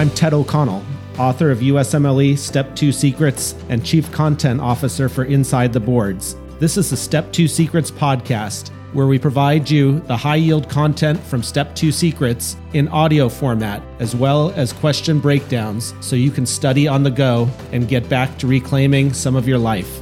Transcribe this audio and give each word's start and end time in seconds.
I'm 0.00 0.08
Ted 0.08 0.32
O'Connell, 0.32 0.82
author 1.18 1.50
of 1.50 1.58
USMLE 1.58 2.38
Step 2.38 2.74
2 2.74 2.90
Secrets 2.90 3.54
and 3.68 3.84
Chief 3.84 4.10
Content 4.10 4.58
Officer 4.58 5.10
for 5.10 5.24
Inside 5.24 5.74
the 5.74 5.80
Boards. 5.80 6.36
This 6.58 6.78
is 6.78 6.88
the 6.88 6.96
Step 6.96 7.30
2 7.34 7.46
Secrets 7.46 7.90
podcast, 7.90 8.70
where 8.94 9.06
we 9.06 9.18
provide 9.18 9.68
you 9.68 10.00
the 10.00 10.16
high 10.16 10.36
yield 10.36 10.70
content 10.70 11.20
from 11.20 11.42
Step 11.42 11.74
2 11.74 11.92
Secrets 11.92 12.56
in 12.72 12.88
audio 12.88 13.28
format, 13.28 13.82
as 13.98 14.16
well 14.16 14.52
as 14.52 14.72
question 14.72 15.20
breakdowns, 15.20 15.92
so 16.00 16.16
you 16.16 16.30
can 16.30 16.46
study 16.46 16.88
on 16.88 17.02
the 17.02 17.10
go 17.10 17.46
and 17.70 17.86
get 17.86 18.08
back 18.08 18.38
to 18.38 18.46
reclaiming 18.46 19.12
some 19.12 19.36
of 19.36 19.46
your 19.46 19.58
life. 19.58 20.00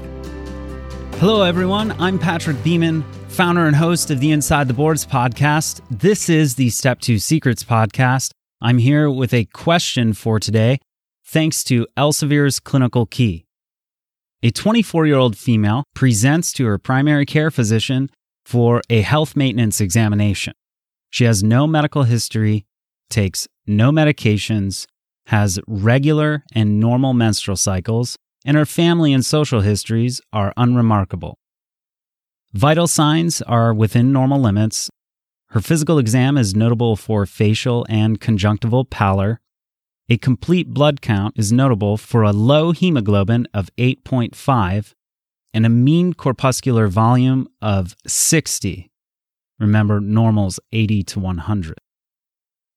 Hello, 1.14 1.42
everyone. 1.42 1.90
I'm 2.00 2.20
Patrick 2.20 2.62
Beeman, 2.62 3.02
founder 3.26 3.66
and 3.66 3.74
host 3.74 4.12
of 4.12 4.20
the 4.20 4.30
Inside 4.30 4.68
the 4.68 4.74
Boards 4.74 5.04
podcast. 5.04 5.80
This 5.90 6.28
is 6.28 6.54
the 6.54 6.70
Step 6.70 7.00
2 7.00 7.18
Secrets 7.18 7.64
podcast 7.64 8.30
I'm 8.60 8.78
here 8.78 9.08
with 9.08 9.32
a 9.32 9.44
question 9.44 10.14
for 10.14 10.40
today, 10.40 10.78
thanks 11.24 11.62
to 11.64 11.86
Elsevier's 11.96 12.58
Clinical 12.58 13.06
Key. 13.06 13.46
A 14.42 14.50
24 14.50 15.06
year 15.06 15.16
old 15.16 15.38
female 15.38 15.84
presents 15.94 16.52
to 16.54 16.66
her 16.66 16.76
primary 16.76 17.24
care 17.24 17.52
physician 17.52 18.10
for 18.44 18.82
a 18.90 19.02
health 19.02 19.36
maintenance 19.36 19.80
examination. 19.80 20.54
She 21.10 21.22
has 21.22 21.40
no 21.40 21.68
medical 21.68 22.02
history, 22.02 22.66
takes 23.10 23.46
no 23.64 23.92
medications, 23.92 24.86
has 25.26 25.60
regular 25.68 26.42
and 26.52 26.80
normal 26.80 27.14
menstrual 27.14 27.56
cycles, 27.56 28.16
and 28.44 28.56
her 28.56 28.66
family 28.66 29.12
and 29.12 29.24
social 29.24 29.60
histories 29.60 30.20
are 30.32 30.52
unremarkable. 30.56 31.38
Vital 32.54 32.88
signs 32.88 33.40
are 33.42 33.72
within 33.72 34.12
normal 34.12 34.40
limits, 34.40 34.90
her 35.50 35.60
physical 35.60 35.98
exam 35.98 36.36
is 36.36 36.54
notable 36.54 36.94
for 36.94 37.24
facial 37.24 37.86
and 37.88 38.20
conjunctival 38.20 38.84
pallor. 38.84 39.40
A 40.10 40.18
complete 40.18 40.68
blood 40.68 41.00
count 41.00 41.38
is 41.38 41.52
notable 41.52 41.96
for 41.96 42.22
a 42.22 42.32
low 42.32 42.72
hemoglobin 42.72 43.46
of 43.54 43.70
8.5 43.76 44.94
and 45.54 45.64
a 45.64 45.70
mean 45.70 46.12
corpuscular 46.12 46.88
volume 46.88 47.48
of 47.62 47.96
60. 48.06 48.90
Remember, 49.58 50.00
normal's 50.00 50.60
80 50.72 51.02
to 51.04 51.20
100. 51.20 51.78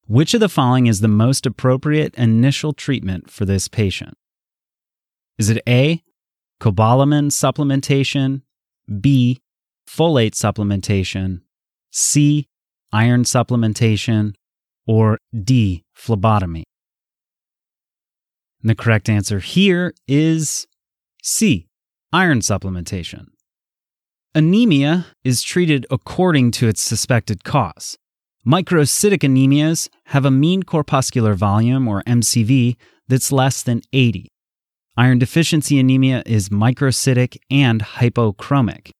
Which 0.07 0.33
of 0.33 0.39
the 0.39 0.49
following 0.49 0.87
is 0.87 1.01
the 1.01 1.07
most 1.07 1.45
appropriate 1.45 2.15
initial 2.15 2.73
treatment 2.73 3.29
for 3.29 3.45
this 3.45 3.67
patient? 3.67 4.17
Is 5.37 5.49
it 5.49 5.61
A, 5.67 6.03
cobalamin 6.59 7.31
supplementation, 7.31 8.41
B, 8.99 9.41
folate 9.87 10.33
supplementation, 10.33 11.41
C, 11.91 12.47
iron 12.91 13.23
supplementation, 13.23 14.33
or 14.85 15.17
D, 15.43 15.83
phlebotomy? 15.93 16.63
And 18.61 18.69
the 18.69 18.75
correct 18.75 19.09
answer 19.09 19.39
here 19.39 19.93
is 20.07 20.67
C, 21.23 21.67
iron 22.13 22.39
supplementation. 22.39 23.27
Anemia 24.33 25.07
is 25.23 25.41
treated 25.41 25.85
according 25.91 26.51
to 26.51 26.67
its 26.67 26.81
suspected 26.81 27.43
cause. 27.43 27.97
Microcytic 28.45 29.19
anemias 29.19 29.89
have 30.05 30.25
a 30.25 30.31
mean 30.31 30.63
corpuscular 30.63 31.33
volume, 31.33 31.87
or 31.87 32.01
MCV, 32.03 32.75
that's 33.07 33.31
less 33.31 33.61
than 33.61 33.81
80. 33.93 34.29
Iron 34.97 35.19
deficiency 35.19 35.79
anemia 35.79 36.23
is 36.25 36.49
microcytic 36.49 37.37
and 37.49 37.81
hypochromic 37.81 38.91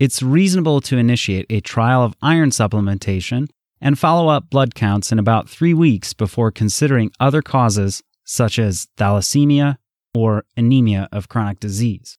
it's 0.00 0.22
reasonable 0.22 0.80
to 0.80 0.96
initiate 0.96 1.44
a 1.50 1.60
trial 1.60 2.02
of 2.02 2.16
iron 2.22 2.48
supplementation 2.50 3.48
and 3.82 3.98
follow 3.98 4.28
up 4.28 4.48
blood 4.48 4.74
counts 4.74 5.12
in 5.12 5.18
about 5.18 5.48
three 5.48 5.74
weeks 5.74 6.14
before 6.14 6.50
considering 6.50 7.12
other 7.20 7.42
causes 7.42 8.02
such 8.24 8.58
as 8.58 8.88
thalassemia 8.96 9.76
or 10.14 10.44
anemia 10.56 11.06
of 11.12 11.28
chronic 11.28 11.60
disease. 11.60 12.18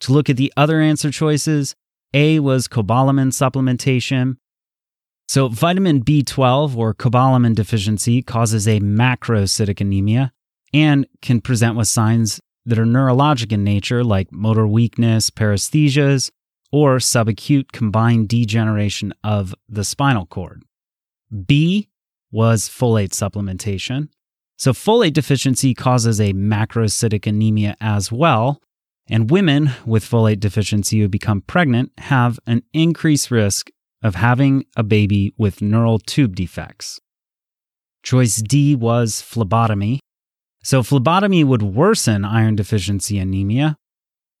To 0.00 0.12
look 0.12 0.30
at 0.30 0.38
the 0.38 0.52
other 0.56 0.80
answer 0.80 1.10
choices, 1.10 1.74
A 2.14 2.40
was 2.40 2.66
cobalamin 2.66 3.28
supplementation. 3.28 4.36
So, 5.28 5.48
vitamin 5.48 6.02
B12 6.02 6.76
or 6.76 6.94
cobalamin 6.94 7.54
deficiency 7.54 8.22
causes 8.22 8.66
a 8.66 8.80
macrocytic 8.80 9.80
anemia 9.80 10.32
and 10.72 11.06
can 11.20 11.40
present 11.40 11.76
with 11.76 11.88
signs 11.88 12.40
that 12.64 12.78
are 12.78 12.86
neurologic 12.86 13.52
in 13.52 13.64
nature, 13.64 14.04
like 14.04 14.32
motor 14.32 14.66
weakness, 14.66 15.30
paresthesias, 15.30 16.30
or 16.72 16.98
subacute 16.98 17.72
combined 17.72 18.28
degeneration 18.28 19.12
of 19.22 19.54
the 19.68 19.84
spinal 19.84 20.26
cord. 20.26 20.62
B 21.46 21.88
was 22.30 22.68
folate 22.68 23.10
supplementation. 23.10 24.08
So, 24.58 24.72
folate 24.72 25.12
deficiency 25.12 25.74
causes 25.74 26.20
a 26.20 26.32
macrocytic 26.32 27.26
anemia 27.26 27.76
as 27.80 28.10
well. 28.10 28.60
And 29.08 29.30
women 29.30 29.70
with 29.84 30.04
folate 30.04 30.40
deficiency 30.40 31.00
who 31.00 31.08
become 31.08 31.42
pregnant 31.42 31.92
have 31.98 32.40
an 32.46 32.62
increased 32.72 33.30
risk 33.30 33.70
of 34.02 34.16
having 34.16 34.64
a 34.76 34.82
baby 34.82 35.32
with 35.38 35.62
neural 35.62 35.98
tube 35.98 36.34
defects. 36.34 37.00
Choice 38.02 38.36
D 38.36 38.74
was 38.74 39.20
phlebotomy. 39.20 40.00
So, 40.62 40.82
phlebotomy 40.82 41.44
would 41.44 41.62
worsen 41.62 42.24
iron 42.24 42.56
deficiency 42.56 43.18
anemia, 43.18 43.76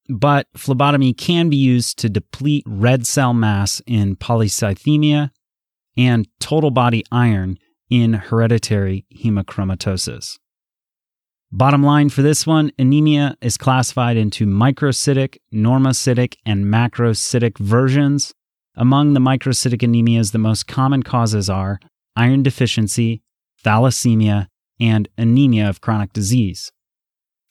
but 0.08 0.46
phlebotomy 0.56 1.12
can 1.12 1.48
be 1.48 1.56
used 1.56 1.98
to 1.98 2.08
deplete 2.08 2.64
red 2.66 3.06
cell 3.06 3.34
mass 3.34 3.82
in 3.86 4.16
polycythemia 4.16 5.30
and 5.96 6.28
total 6.40 6.70
body 6.70 7.04
iron 7.10 7.58
in 7.90 8.14
hereditary 8.14 9.06
hemochromatosis. 9.14 10.38
Bottom 11.52 11.82
line 11.82 12.08
for 12.08 12.22
this 12.22 12.46
one 12.46 12.72
anemia 12.78 13.36
is 13.40 13.56
classified 13.56 14.16
into 14.16 14.46
microcytic, 14.46 15.38
normocytic, 15.54 16.34
and 16.44 16.66
macrocytic 16.66 17.56
versions. 17.58 18.34
Among 18.74 19.14
the 19.14 19.20
microcytic 19.20 19.80
anemias, 19.80 20.32
the 20.32 20.38
most 20.38 20.66
common 20.66 21.02
causes 21.02 21.48
are 21.48 21.78
iron 22.16 22.42
deficiency, 22.42 23.22
thalassemia, 23.64 24.48
and 24.80 25.08
anemia 25.16 25.68
of 25.68 25.80
chronic 25.80 26.12
disease. 26.12 26.72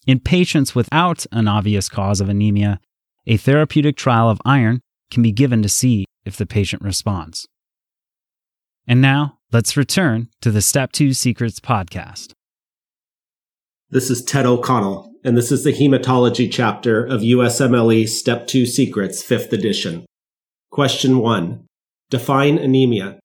In 0.05 0.19
patients 0.19 0.75
without 0.75 1.25
an 1.31 1.47
obvious 1.47 1.89
cause 1.89 2.21
of 2.21 2.29
anemia, 2.29 2.79
a 3.25 3.37
therapeutic 3.37 3.97
trial 3.97 4.29
of 4.29 4.39
iron 4.45 4.81
can 5.09 5.23
be 5.23 5.31
given 5.31 5.63
to 5.63 5.69
see 5.69 6.05
if 6.25 6.37
the 6.37 6.45
patient 6.45 6.83
responds. 6.83 7.47
And 8.87 9.01
now, 9.01 9.39
let's 9.51 9.75
return 9.75 10.29
to 10.41 10.51
the 10.51 10.61
Step 10.61 10.91
2 10.91 11.13
Secrets 11.13 11.59
podcast. 11.59 12.33
This 13.89 14.11
is 14.11 14.23
Ted 14.23 14.45
O'Connell, 14.45 15.11
and 15.23 15.35
this 15.35 15.51
is 15.51 15.63
the 15.63 15.73
hematology 15.73 16.51
chapter 16.51 17.03
of 17.03 17.21
USMLE 17.21 18.07
Step 18.07 18.45
2 18.45 18.67
Secrets, 18.67 19.23
5th 19.23 19.53
edition. 19.53 20.05
Question 20.71 21.17
1 21.17 21.65
Define 22.11 22.59
anemia 22.59 23.19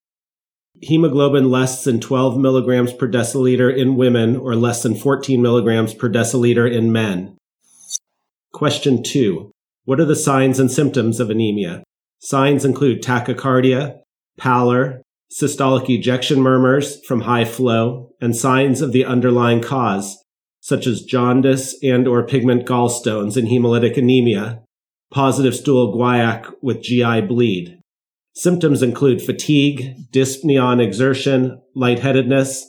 hemoglobin 0.81 1.49
less 1.49 1.83
than 1.83 1.99
12 1.99 2.37
milligrams 2.37 2.93
per 2.93 3.07
deciliter 3.07 3.75
in 3.75 3.95
women 3.95 4.35
or 4.35 4.55
less 4.55 4.83
than 4.83 4.95
14 4.95 5.41
milligrams 5.41 5.93
per 5.93 6.09
deciliter 6.09 6.71
in 6.71 6.91
men. 6.91 7.37
Question 8.51 9.03
2. 9.03 9.51
What 9.85 9.99
are 9.99 10.05
the 10.05 10.15
signs 10.15 10.59
and 10.59 10.71
symptoms 10.71 11.19
of 11.19 11.29
anemia? 11.29 11.83
Signs 12.19 12.65
include 12.65 13.01
tachycardia, 13.01 13.99
pallor, 14.37 15.01
systolic 15.31 15.89
ejection 15.89 16.41
murmurs 16.41 17.03
from 17.05 17.21
high 17.21 17.45
flow, 17.45 18.11
and 18.19 18.35
signs 18.35 18.81
of 18.81 18.91
the 18.91 19.05
underlying 19.05 19.61
cause, 19.61 20.23
such 20.59 20.85
as 20.85 21.01
jaundice 21.01 21.75
and 21.81 22.07
or 22.07 22.25
pigment 22.25 22.65
gallstones 22.65 23.37
in 23.37 23.45
hemolytic 23.45 23.97
anemia, 23.97 24.61
positive 25.09 25.55
stool 25.55 25.95
guaiac 25.95 26.51
with 26.61 26.81
GI 26.81 27.21
bleed. 27.21 27.80
Symptoms 28.33 28.81
include 28.81 29.21
fatigue, 29.21 29.95
dyspnea 30.11 30.63
on 30.63 30.79
exertion, 30.79 31.61
lightheadedness, 31.75 32.63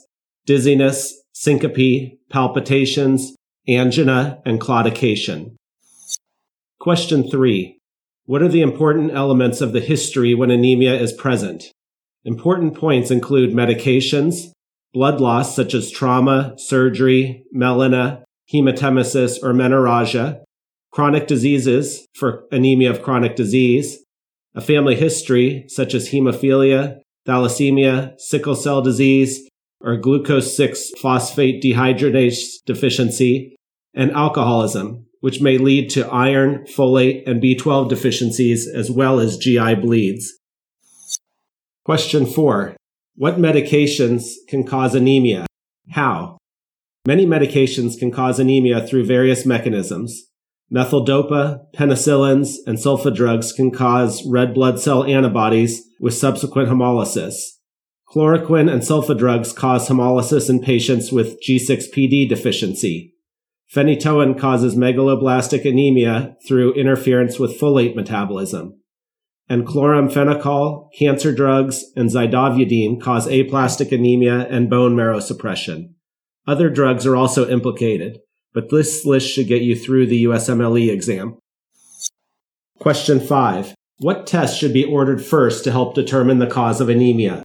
dizziness, 0.45 1.13
syncope, 1.33 2.19
palpitations, 2.29 3.35
angina, 3.67 4.41
and 4.45 4.59
claudication. 4.59 5.55
Question 6.79 7.29
three. 7.29 7.79
What 8.25 8.41
are 8.41 8.49
the 8.49 8.61
important 8.61 9.11
elements 9.11 9.61
of 9.61 9.73
the 9.73 9.79
history 9.79 10.33
when 10.33 10.51
anemia 10.51 10.95
is 10.95 11.13
present? 11.13 11.71
Important 12.25 12.75
points 12.75 13.11
include 13.11 13.51
medications, 13.51 14.51
blood 14.93 15.19
loss 15.19 15.55
such 15.55 15.73
as 15.73 15.91
trauma, 15.91 16.53
surgery, 16.57 17.45
melena, 17.55 18.23
hematemesis, 18.53 19.41
or 19.41 19.53
menorrhagia, 19.53 20.41
chronic 20.91 21.27
diseases 21.27 22.05
for 22.15 22.45
anemia 22.51 22.91
of 22.91 23.01
chronic 23.01 23.35
disease, 23.35 24.02
a 24.55 24.61
family 24.61 24.95
history 24.95 25.65
such 25.67 25.93
as 25.93 26.09
hemophilia, 26.09 26.99
thalassemia, 27.27 28.13
sickle 28.19 28.55
cell 28.55 28.81
disease, 28.81 29.49
or 29.81 29.97
glucose 29.97 30.55
6 30.55 30.91
phosphate 31.01 31.61
dehydrogenase 31.61 32.63
deficiency, 32.65 33.55
and 33.93 34.11
alcoholism, 34.11 35.05
which 35.19 35.41
may 35.41 35.57
lead 35.57 35.89
to 35.89 36.07
iron, 36.07 36.65
folate, 36.65 37.27
and 37.27 37.41
B12 37.41 37.89
deficiencies 37.89 38.67
as 38.67 38.89
well 38.89 39.19
as 39.19 39.37
GI 39.37 39.75
bleeds. 39.75 40.33
Question 41.85 42.25
four. 42.25 42.75
What 43.15 43.37
medications 43.37 44.31
can 44.47 44.65
cause 44.65 44.95
anemia? 44.95 45.45
How? 45.91 46.37
Many 47.05 47.25
medications 47.25 47.99
can 47.99 48.09
cause 48.11 48.39
anemia 48.39 48.87
through 48.87 49.05
various 49.05 49.45
mechanisms. 49.45 50.29
Methyldopa, 50.73 51.59
penicillins, 51.75 52.55
and 52.65 52.77
sulfa 52.77 53.13
drugs 53.13 53.51
can 53.51 53.69
cause 53.69 54.25
red 54.25 54.53
blood 54.53 54.79
cell 54.79 55.03
antibodies 55.03 55.83
with 55.99 56.13
subsequent 56.15 56.69
hemolysis. 56.69 57.35
Chloroquine 58.09 58.71
and 58.71 58.81
sulfa 58.81 59.17
drugs 59.17 59.53
cause 59.53 59.87
hemolysis 59.87 60.49
in 60.49 60.61
patients 60.61 61.11
with 61.11 61.37
G6PD 61.47 62.27
deficiency. 62.27 63.13
Phenytoin 63.73 64.39
causes 64.39 64.75
megaloblastic 64.75 65.65
anemia 65.65 66.35
through 66.47 66.73
interference 66.73 67.39
with 67.39 67.59
folate 67.59 67.95
metabolism 67.95 68.79
and 69.49 69.67
chloramphenicol, 69.67 70.89
cancer 70.97 71.33
drugs, 71.33 71.83
and 71.95 72.09
zidovudine 72.09 73.01
cause 73.01 73.27
aplastic 73.27 73.91
anemia 73.91 74.47
and 74.49 74.69
bone 74.69 74.95
marrow 74.95 75.19
suppression. 75.19 75.95
Other 76.47 76.69
drugs 76.69 77.05
are 77.05 77.15
also 77.15 77.47
implicated, 77.49 78.19
but 78.53 78.69
this 78.69 79.05
list 79.05 79.29
should 79.29 79.47
get 79.47 79.61
you 79.61 79.75
through 79.75 80.07
the 80.07 80.25
USMLE 80.25 80.89
exam. 80.89 81.37
Question 82.79 83.19
5. 83.19 83.73
What 83.99 84.27
test 84.27 84.59
should 84.59 84.73
be 84.73 84.83
ordered 84.83 85.23
first 85.23 85.63
to 85.63 85.71
help 85.71 85.95
determine 85.95 86.39
the 86.39 86.47
cause 86.47 86.81
of 86.81 86.89
anemia? 86.89 87.43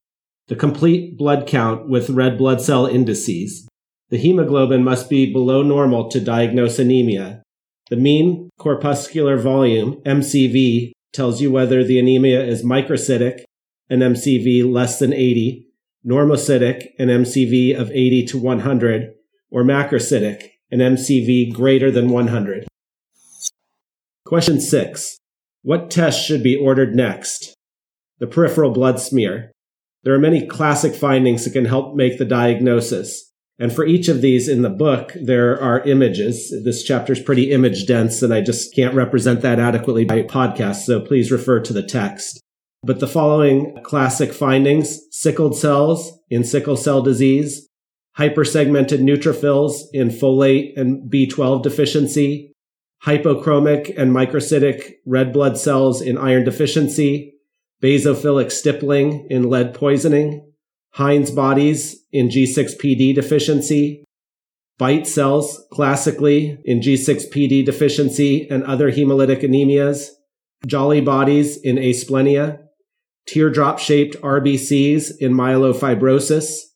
The 0.49 0.56
complete 0.56 1.16
blood 1.16 1.46
count 1.46 1.88
with 1.88 2.10
red 2.10 2.38
blood 2.38 2.60
cell 2.60 2.87
indices. 2.87 3.69
The 4.10 4.19
hemoglobin 4.19 4.82
must 4.82 5.10
be 5.10 5.32
below 5.32 5.62
normal 5.62 6.08
to 6.10 6.20
diagnose 6.20 6.78
anemia. 6.78 7.43
The 7.90 7.96
mean 7.96 8.50
corpuscular 8.58 9.37
volume, 9.37 10.02
MCV, 10.06 10.93
tells 11.12 11.40
you 11.40 11.50
whether 11.50 11.84
the 11.84 11.99
anemia 11.99 12.44
is 12.44 12.64
microcytic, 12.64 13.44
an 13.90 14.00
MCV 14.00 14.70
less 14.70 14.99
than 14.99 15.12
80, 15.12 15.66
normocytic, 16.04 16.88
an 16.99 17.08
MCV 17.08 17.78
of 17.78 17.90
80 17.90 18.26
to 18.26 18.38
100, 18.38 19.14
or 19.50 19.64
macrocytic, 19.64 20.50
an 20.70 20.80
MCV 20.80 21.52
greater 21.52 21.90
than 21.90 22.10
100. 22.10 22.66
Question 24.24 24.60
6. 24.60 25.18
What 25.62 25.90
test 25.90 26.24
should 26.24 26.42
be 26.42 26.56
ordered 26.56 26.94
next? 26.94 27.54
The 28.18 28.26
peripheral 28.26 28.70
blood 28.70 29.00
smear. 29.00 29.52
There 30.02 30.14
are 30.14 30.18
many 30.18 30.46
classic 30.46 30.94
findings 30.94 31.44
that 31.44 31.52
can 31.52 31.64
help 31.64 31.94
make 31.94 32.18
the 32.18 32.24
diagnosis. 32.24 33.32
And 33.58 33.72
for 33.72 33.84
each 33.84 34.08
of 34.08 34.20
these 34.20 34.48
in 34.48 34.62
the 34.62 34.70
book, 34.70 35.12
there 35.20 35.60
are 35.60 35.82
images. 35.82 36.54
This 36.64 36.84
chapter 36.84 37.12
is 37.12 37.20
pretty 37.20 37.50
image 37.50 37.86
dense, 37.86 38.22
and 38.22 38.32
I 38.32 38.40
just 38.40 38.74
can't 38.74 38.94
represent 38.94 39.40
that 39.40 39.58
adequately 39.58 40.04
by 40.04 40.22
podcast. 40.22 40.84
So 40.84 41.00
please 41.00 41.32
refer 41.32 41.60
to 41.60 41.72
the 41.72 41.82
text. 41.82 42.40
But 42.84 43.00
the 43.00 43.08
following 43.08 43.76
classic 43.82 44.32
findings 44.32 45.00
sickled 45.10 45.56
cells 45.56 46.18
in 46.30 46.44
sickle 46.44 46.76
cell 46.76 47.02
disease, 47.02 47.67
hypersegmented 48.18 49.00
neutrophils 49.00 49.82
in 49.92 50.08
folate 50.08 50.76
and 50.76 51.10
B12 51.10 51.62
deficiency, 51.62 52.52
hypochromic 53.04 53.96
and 53.96 54.12
microcytic 54.12 54.94
red 55.06 55.32
blood 55.32 55.56
cells 55.56 56.02
in 56.02 56.18
iron 56.18 56.44
deficiency, 56.44 57.34
basophilic 57.82 58.50
stippling 58.50 59.26
in 59.30 59.48
lead 59.48 59.72
poisoning, 59.72 60.44
Heinz 60.94 61.30
bodies 61.30 61.96
in 62.12 62.28
G6PD 62.28 63.14
deficiency, 63.14 64.04
Bite 64.78 65.08
cells 65.08 65.64
classically 65.72 66.56
in 66.64 66.78
G6PD 66.78 67.66
deficiency 67.66 68.48
and 68.48 68.62
other 68.62 68.92
hemolytic 68.92 69.42
anemias, 69.42 70.10
Jolly 70.66 71.00
bodies 71.00 71.56
in 71.60 71.76
asplenia, 71.76 72.60
teardrop 73.26 73.80
shaped 73.80 74.20
RBCs 74.22 75.18
in 75.18 75.32
myelofibrosis, 75.32 76.67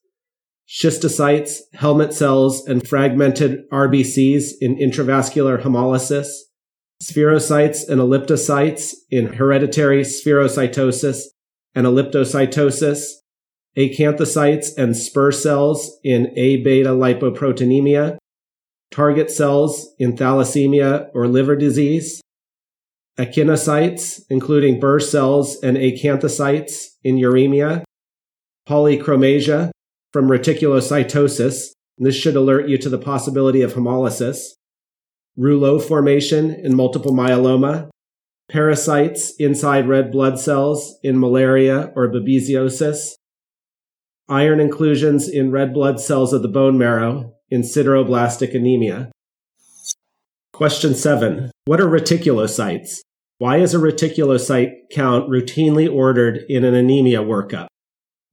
schistocytes, 0.68 1.58
helmet 1.74 2.12
cells, 2.12 2.66
and 2.66 2.86
fragmented 2.86 3.68
RBCs 3.70 4.52
in 4.60 4.76
intravascular 4.76 5.60
hemolysis, 5.60 6.28
spherocytes 7.02 7.88
and 7.88 8.00
elliptocytes 8.00 8.94
in 9.10 9.26
hereditary 9.34 10.02
spherocytosis 10.02 11.24
and 11.74 11.86
elliptocytosis, 11.86 13.04
acanthocytes 13.76 14.68
and 14.76 14.96
spur 14.96 15.32
cells 15.32 15.98
in 16.04 16.32
A 16.36 16.58
beta 16.62 16.90
lipoproteinemia, 16.90 18.18
target 18.90 19.30
cells 19.30 19.88
in 19.98 20.16
thalassemia 20.16 21.08
or 21.14 21.26
liver 21.26 21.56
disease, 21.56 22.20
echinocytes, 23.18 24.22
including 24.30 24.80
Burr 24.80 25.00
cells 25.00 25.56
and 25.62 25.76
acanthocytes 25.76 26.88
in 27.02 27.16
uremia, 27.16 27.82
polychromasia 28.68 29.70
from 30.12 30.28
reticulocytosis. 30.28 31.70
This 31.98 32.14
should 32.14 32.36
alert 32.36 32.68
you 32.68 32.78
to 32.78 32.88
the 32.88 32.98
possibility 32.98 33.62
of 33.62 33.74
hemolysis, 33.74 34.54
rouleau 35.36 35.78
formation 35.78 36.50
in 36.50 36.74
multiple 36.74 37.12
myeloma, 37.12 37.90
parasites 38.50 39.34
inside 39.38 39.88
red 39.88 40.10
blood 40.10 40.38
cells 40.38 40.98
in 41.02 41.18
malaria 41.18 41.92
or 41.94 42.08
babesiosis, 42.08 43.12
iron 44.28 44.60
inclusions 44.60 45.28
in 45.28 45.50
red 45.50 45.72
blood 45.72 46.00
cells 46.00 46.32
of 46.32 46.42
the 46.42 46.48
bone 46.48 46.76
marrow 46.76 47.34
in 47.50 47.62
sideroblastic 47.62 48.54
anemia. 48.54 49.10
Question 50.52 50.94
seven. 50.94 51.50
What 51.64 51.80
are 51.80 51.86
reticulocytes? 51.86 52.98
Why 53.38 53.58
is 53.58 53.74
a 53.74 53.78
reticulocyte 53.78 54.72
count 54.92 55.28
routinely 55.28 55.92
ordered 55.92 56.44
in 56.48 56.64
an 56.64 56.74
anemia 56.74 57.20
workup? 57.20 57.66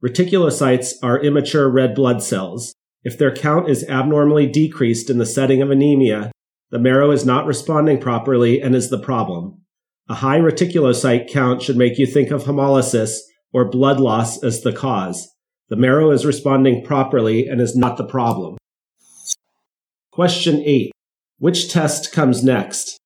Reticulocytes 0.03 0.93
are 1.03 1.21
immature 1.21 1.69
red 1.69 1.93
blood 1.93 2.23
cells. 2.23 2.73
If 3.03 3.17
their 3.17 3.35
count 3.35 3.69
is 3.69 3.87
abnormally 3.89 4.47
decreased 4.47 5.09
in 5.09 5.17
the 5.17 5.25
setting 5.25 5.61
of 5.61 5.71
anemia, 5.71 6.31
the 6.71 6.79
marrow 6.79 7.11
is 7.11 7.25
not 7.25 7.45
responding 7.45 7.99
properly 7.99 8.61
and 8.61 8.75
is 8.75 8.89
the 8.89 8.99
problem. 8.99 9.61
A 10.07 10.15
high 10.15 10.39
reticulocyte 10.39 11.29
count 11.29 11.61
should 11.61 11.77
make 11.77 11.97
you 11.97 12.05
think 12.05 12.31
of 12.31 12.43
hemolysis 12.43 13.17
or 13.51 13.69
blood 13.69 13.99
loss 13.99 14.41
as 14.43 14.61
the 14.61 14.71
cause. 14.71 15.27
The 15.69 15.75
marrow 15.75 16.11
is 16.11 16.25
responding 16.25 16.83
properly 16.83 17.47
and 17.47 17.59
is 17.59 17.75
not 17.75 17.97
the 17.97 18.07
problem. 18.07 18.57
Question 20.11 20.61
eight. 20.65 20.91
Which 21.37 21.71
test 21.71 22.11
comes 22.11 22.43
next? 22.43 22.97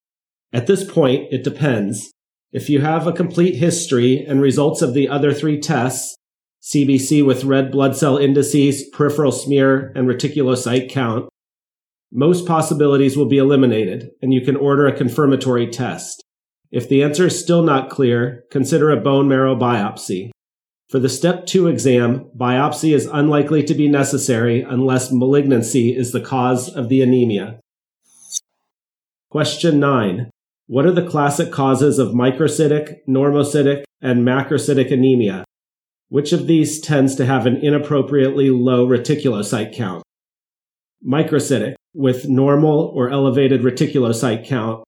At 0.52 0.68
this 0.68 0.90
point, 0.90 1.28
it 1.32 1.44
depends. 1.44 2.12
If 2.52 2.70
you 2.70 2.82
have 2.82 3.08
a 3.08 3.14
complete 3.14 3.56
history 3.56 4.24
and 4.26 4.42
results 4.42 4.82
of 4.82 4.94
the 4.94 5.10
other 5.10 5.34
three 5.34 5.60
tests, 5.60 6.16
CBC 6.64 7.26
with 7.26 7.44
red 7.44 7.72
blood 7.72 7.94
cell 7.94 8.18
indices, 8.18 8.88
peripheral 8.94 9.34
smear, 9.34 9.92
and 9.96 10.08
reticulocyte 10.08 10.90
count, 10.90 11.28
most 12.10 12.48
possibilities 12.48 13.18
will 13.18 13.26
be 13.26 13.38
eliminated 13.38 14.12
and 14.22 14.34
you 14.34 14.40
can 14.40 14.56
order 14.56 14.88
a 14.88 14.96
confirmatory 14.96 15.68
test. 15.68 16.24
If 16.72 16.88
the 16.88 17.04
answer 17.04 17.28
is 17.28 17.38
still 17.38 17.64
not 17.64 17.90
clear, 17.90 18.46
consider 18.50 18.92
a 18.92 19.02
bone 19.02 19.28
marrow 19.28 19.56
biopsy. 19.56 20.32
For 20.90 21.00
the 21.00 21.10
step 21.10 21.46
two 21.46 21.68
exam, 21.68 22.30
biopsy 22.38 22.96
is 22.96 23.10
unlikely 23.12 23.64
to 23.64 23.74
be 23.74 23.90
necessary 23.90 24.62
unless 24.62 25.12
malignancy 25.12 25.94
is 25.96 26.14
the 26.14 26.22
cause 26.22 26.74
of 26.74 26.88
the 26.88 27.02
anemia. 27.02 27.60
Question 29.30 29.80
nine. 29.80 30.30
What 30.68 30.86
are 30.86 30.92
the 30.92 31.08
classic 31.08 31.52
causes 31.52 32.00
of 32.00 32.10
microcytic, 32.10 33.00
normocytic, 33.08 33.84
and 34.02 34.26
macrocytic 34.26 34.94
anemia? 34.94 35.44
Which 36.10 36.32
of 36.32 36.48
these 36.48 36.80
tends 36.80 37.16
to 37.16 37.26
have 37.26 37.46
an 37.46 37.58
inappropriately 37.58 38.50
low 38.50 38.88
reticulocyte 38.88 39.76
count? 39.76 40.04
Microcytic, 41.06 41.74
with 41.94 42.28
normal 42.28 42.92
or 42.96 43.10
elevated 43.10 43.62
reticulocyte 43.62 44.48
count, 44.48 44.84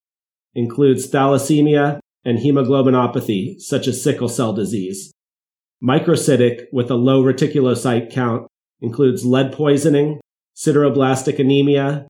includes 0.54 1.10
thalassemia 1.10 2.00
and 2.24 2.40
hemoglobinopathy, 2.40 3.60
such 3.60 3.88
as 3.88 4.02
sickle 4.02 4.30
cell 4.30 4.54
disease. 4.54 5.12
Microcytic, 5.84 6.66
with 6.72 6.90
a 6.90 6.96
low 6.96 7.24
reticulocyte 7.24 8.12
count, 8.12 8.48
includes 8.82 9.26
lead 9.26 9.52
poisoning, 9.52 10.20
sideroblastic 10.56 11.38
anemia, 11.40 12.08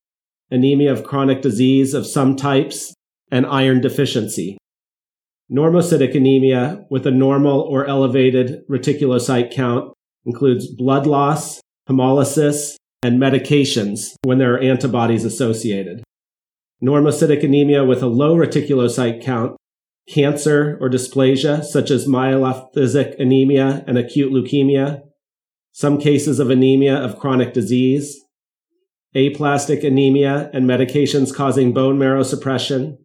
anemia 0.52 0.92
of 0.92 1.04
chronic 1.04 1.42
disease 1.42 1.94
of 1.94 2.06
some 2.06 2.36
types, 2.36 2.94
and 3.32 3.46
iron 3.46 3.82
deficiency. 3.82 4.58
Normocytic 5.52 6.16
anemia 6.16 6.86
with 6.90 7.06
a 7.06 7.12
normal 7.12 7.62
or 7.62 7.86
elevated 7.86 8.64
reticulocyte 8.68 9.54
count 9.54 9.94
includes 10.26 10.68
blood 10.68 11.06
loss, 11.06 11.62
hemolysis, 11.88 12.76
and 13.04 13.22
medications 13.22 14.16
when 14.24 14.40
there 14.40 14.56
are 14.56 14.60
antibodies 14.60 15.24
associated. 15.24 16.04
Normocytic 16.84 17.44
anemia 17.44 17.84
with 17.84 18.02
a 18.02 18.08
low 18.08 18.36
reticulocyte 18.36 19.24
count, 19.24 19.56
cancer 20.10 20.80
or 20.82 20.90
dysplasia 20.90 21.64
such 21.64 21.92
as 21.92 22.08
myelophthisic 22.08 23.20
anemia 23.20 23.84
and 23.88 24.00
acute 24.00 24.34
leukemia, 24.34 25.02
some 25.72 26.00
cases 26.00 26.40
of 26.40 26.50
anemia 26.50 26.96
of 26.96 27.20
chronic 27.20 27.54
disease, 27.54 28.20
aplastic 29.16 29.84
anemia 29.84 30.50
and 30.54 30.68
medications 30.68 31.34
causing 31.34 31.72
bone 31.72 32.00
marrow 32.00 32.24
suppression, 32.24 32.98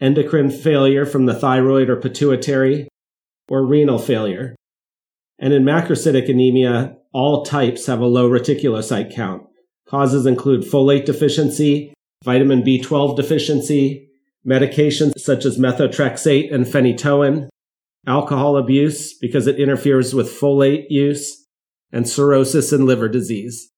endocrine 0.00 0.50
failure 0.50 1.06
from 1.06 1.26
the 1.26 1.34
thyroid 1.34 1.88
or 1.88 1.96
pituitary, 1.96 2.88
or 3.48 3.64
renal 3.64 3.98
failure. 3.98 4.56
And 5.38 5.52
in 5.52 5.64
macrocytic 5.64 6.28
anemia, 6.28 6.96
all 7.12 7.44
types 7.44 7.86
have 7.86 8.00
a 8.00 8.06
low 8.06 8.28
reticulocyte 8.28 9.14
count. 9.14 9.42
Causes 9.86 10.26
include 10.26 10.62
folate 10.62 11.04
deficiency, 11.04 11.92
vitamin 12.24 12.62
B12 12.62 13.16
deficiency, 13.16 14.08
medications 14.46 15.18
such 15.18 15.44
as 15.44 15.58
methotrexate 15.58 16.52
and 16.52 16.66
phenytoin, 16.66 17.48
alcohol 18.06 18.56
abuse 18.56 19.16
because 19.18 19.46
it 19.46 19.58
interferes 19.58 20.14
with 20.14 20.28
folate 20.28 20.86
use, 20.88 21.46
and 21.92 22.08
cirrhosis 22.08 22.72
and 22.72 22.84
liver 22.84 23.08
disease. 23.08 23.70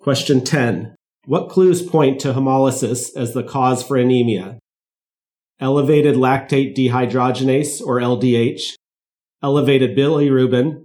Question 0.00 0.42
10. 0.42 0.94
What 1.26 1.50
clues 1.50 1.82
point 1.82 2.18
to 2.20 2.32
hemolysis 2.32 3.14
as 3.14 3.34
the 3.34 3.42
cause 3.42 3.82
for 3.82 3.96
anemia? 3.96 4.58
Elevated 5.60 6.14
lactate 6.14 6.76
dehydrogenase, 6.76 7.80
or 7.84 7.98
LDH, 7.98 8.74
elevated 9.42 9.96
bilirubin, 9.96 10.84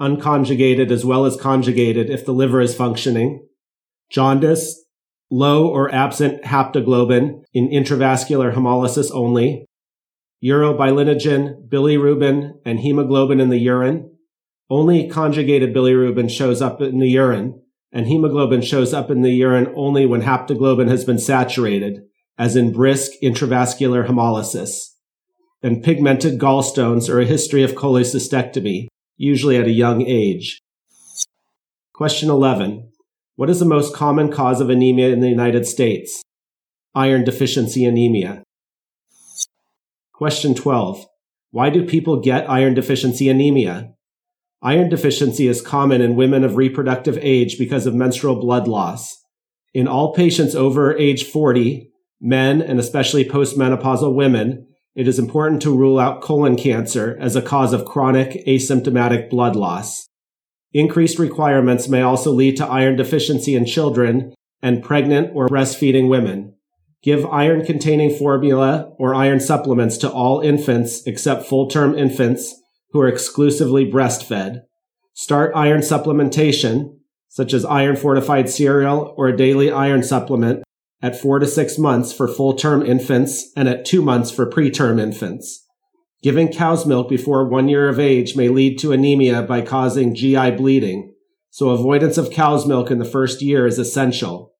unconjugated 0.00 0.90
as 0.90 1.04
well 1.04 1.24
as 1.24 1.36
conjugated 1.36 2.10
if 2.10 2.24
the 2.24 2.32
liver 2.32 2.60
is 2.60 2.74
functioning, 2.74 3.46
jaundice, 4.10 4.84
low 5.30 5.68
or 5.68 5.92
absent 5.92 6.44
haptoglobin 6.44 7.42
in 7.52 7.68
intravascular 7.68 8.54
hemolysis 8.54 9.10
only, 9.12 9.66
urobilinogen, 10.44 11.68
bilirubin, 11.68 12.52
and 12.64 12.80
hemoglobin 12.80 13.40
in 13.40 13.48
the 13.48 13.58
urine. 13.58 14.10
Only 14.70 15.08
conjugated 15.08 15.74
bilirubin 15.74 16.30
shows 16.30 16.62
up 16.62 16.80
in 16.80 16.98
the 16.98 17.08
urine, 17.08 17.60
and 17.92 18.06
hemoglobin 18.06 18.62
shows 18.62 18.92
up 18.92 19.10
in 19.10 19.22
the 19.22 19.32
urine 19.32 19.72
only 19.74 20.06
when 20.06 20.22
haptoglobin 20.22 20.88
has 20.88 21.04
been 21.04 21.18
saturated, 21.18 22.02
as 22.38 22.56
in 22.56 22.72
brisk 22.72 23.12
intravascular 23.22 24.06
hemolysis. 24.06 24.90
And 25.62 25.82
pigmented 25.82 26.38
gallstones 26.38 27.08
or 27.08 27.20
a 27.20 27.24
history 27.24 27.62
of 27.62 27.72
cholecystectomy, 27.72 28.88
usually 29.16 29.56
at 29.56 29.66
a 29.66 29.70
young 29.70 30.02
age. 30.02 30.60
Question 31.94 32.28
11. 32.28 32.90
What 33.36 33.48
is 33.48 33.60
the 33.60 33.64
most 33.64 33.94
common 33.94 34.30
cause 34.30 34.60
of 34.60 34.68
anemia 34.68 35.08
in 35.08 35.20
the 35.20 35.28
United 35.28 35.66
States? 35.66 36.22
Iron 36.94 37.24
deficiency 37.24 37.84
anemia. 37.84 38.42
Question 40.12 40.54
12. 40.54 41.06
Why 41.50 41.70
do 41.70 41.84
people 41.84 42.20
get 42.20 42.48
iron 42.50 42.74
deficiency 42.74 43.28
anemia? 43.28 43.94
Iron 44.62 44.88
deficiency 44.88 45.46
is 45.46 45.60
common 45.60 46.00
in 46.00 46.16
women 46.16 46.42
of 46.42 46.56
reproductive 46.56 47.18
age 47.20 47.58
because 47.58 47.86
of 47.86 47.94
menstrual 47.94 48.36
blood 48.40 48.66
loss. 48.66 49.16
In 49.72 49.86
all 49.86 50.14
patients 50.14 50.54
over 50.54 50.96
age 50.96 51.24
40, 51.24 51.90
men 52.20 52.62
and 52.62 52.78
especially 52.78 53.24
postmenopausal 53.24 54.14
women, 54.14 54.66
it 54.94 55.08
is 55.08 55.18
important 55.18 55.60
to 55.62 55.76
rule 55.76 55.98
out 55.98 56.20
colon 56.20 56.56
cancer 56.56 57.16
as 57.20 57.34
a 57.34 57.42
cause 57.42 57.72
of 57.72 57.84
chronic 57.84 58.44
asymptomatic 58.46 59.28
blood 59.28 59.56
loss. 59.56 60.08
Increased 60.72 61.18
requirements 61.18 61.88
may 61.88 62.02
also 62.02 62.32
lead 62.32 62.56
to 62.56 62.66
iron 62.66 62.96
deficiency 62.96 63.54
in 63.54 63.66
children 63.66 64.34
and 64.62 64.82
pregnant 64.82 65.30
or 65.34 65.48
breastfeeding 65.48 66.08
women. 66.08 66.54
Give 67.02 67.26
iron 67.26 67.64
containing 67.66 68.16
formula 68.16 68.92
or 68.98 69.14
iron 69.14 69.38
supplements 69.38 69.98
to 69.98 70.10
all 70.10 70.40
infants 70.40 71.02
except 71.06 71.46
full 71.46 71.68
term 71.68 71.96
infants 71.96 72.54
who 72.90 73.00
are 73.00 73.08
exclusively 73.08 73.84
breastfed. 73.84 74.62
Start 75.12 75.52
iron 75.54 75.80
supplementation, 75.80 76.96
such 77.28 77.52
as 77.52 77.64
iron 77.64 77.96
fortified 77.96 78.48
cereal 78.48 79.14
or 79.16 79.28
a 79.28 79.36
daily 79.36 79.70
iron 79.70 80.02
supplement 80.02 80.64
at 81.04 81.20
four 81.20 81.38
to 81.38 81.46
six 81.46 81.76
months 81.76 82.14
for 82.14 82.26
full 82.26 82.54
term 82.54 82.80
infants 82.80 83.52
and 83.54 83.68
at 83.68 83.84
two 83.84 84.00
months 84.00 84.30
for 84.30 84.50
preterm 84.50 84.98
infants. 84.98 85.66
Giving 86.22 86.50
cow's 86.50 86.86
milk 86.86 87.10
before 87.10 87.46
one 87.46 87.68
year 87.68 87.90
of 87.90 88.00
age 88.00 88.34
may 88.34 88.48
lead 88.48 88.78
to 88.78 88.92
anemia 88.92 89.42
by 89.42 89.60
causing 89.60 90.14
GI 90.14 90.52
bleeding, 90.52 91.14
so 91.50 91.68
avoidance 91.68 92.16
of 92.16 92.30
cow's 92.30 92.64
milk 92.64 92.90
in 92.90 92.98
the 92.98 93.04
first 93.04 93.42
year 93.42 93.66
is 93.66 93.78
essential. 93.78 94.54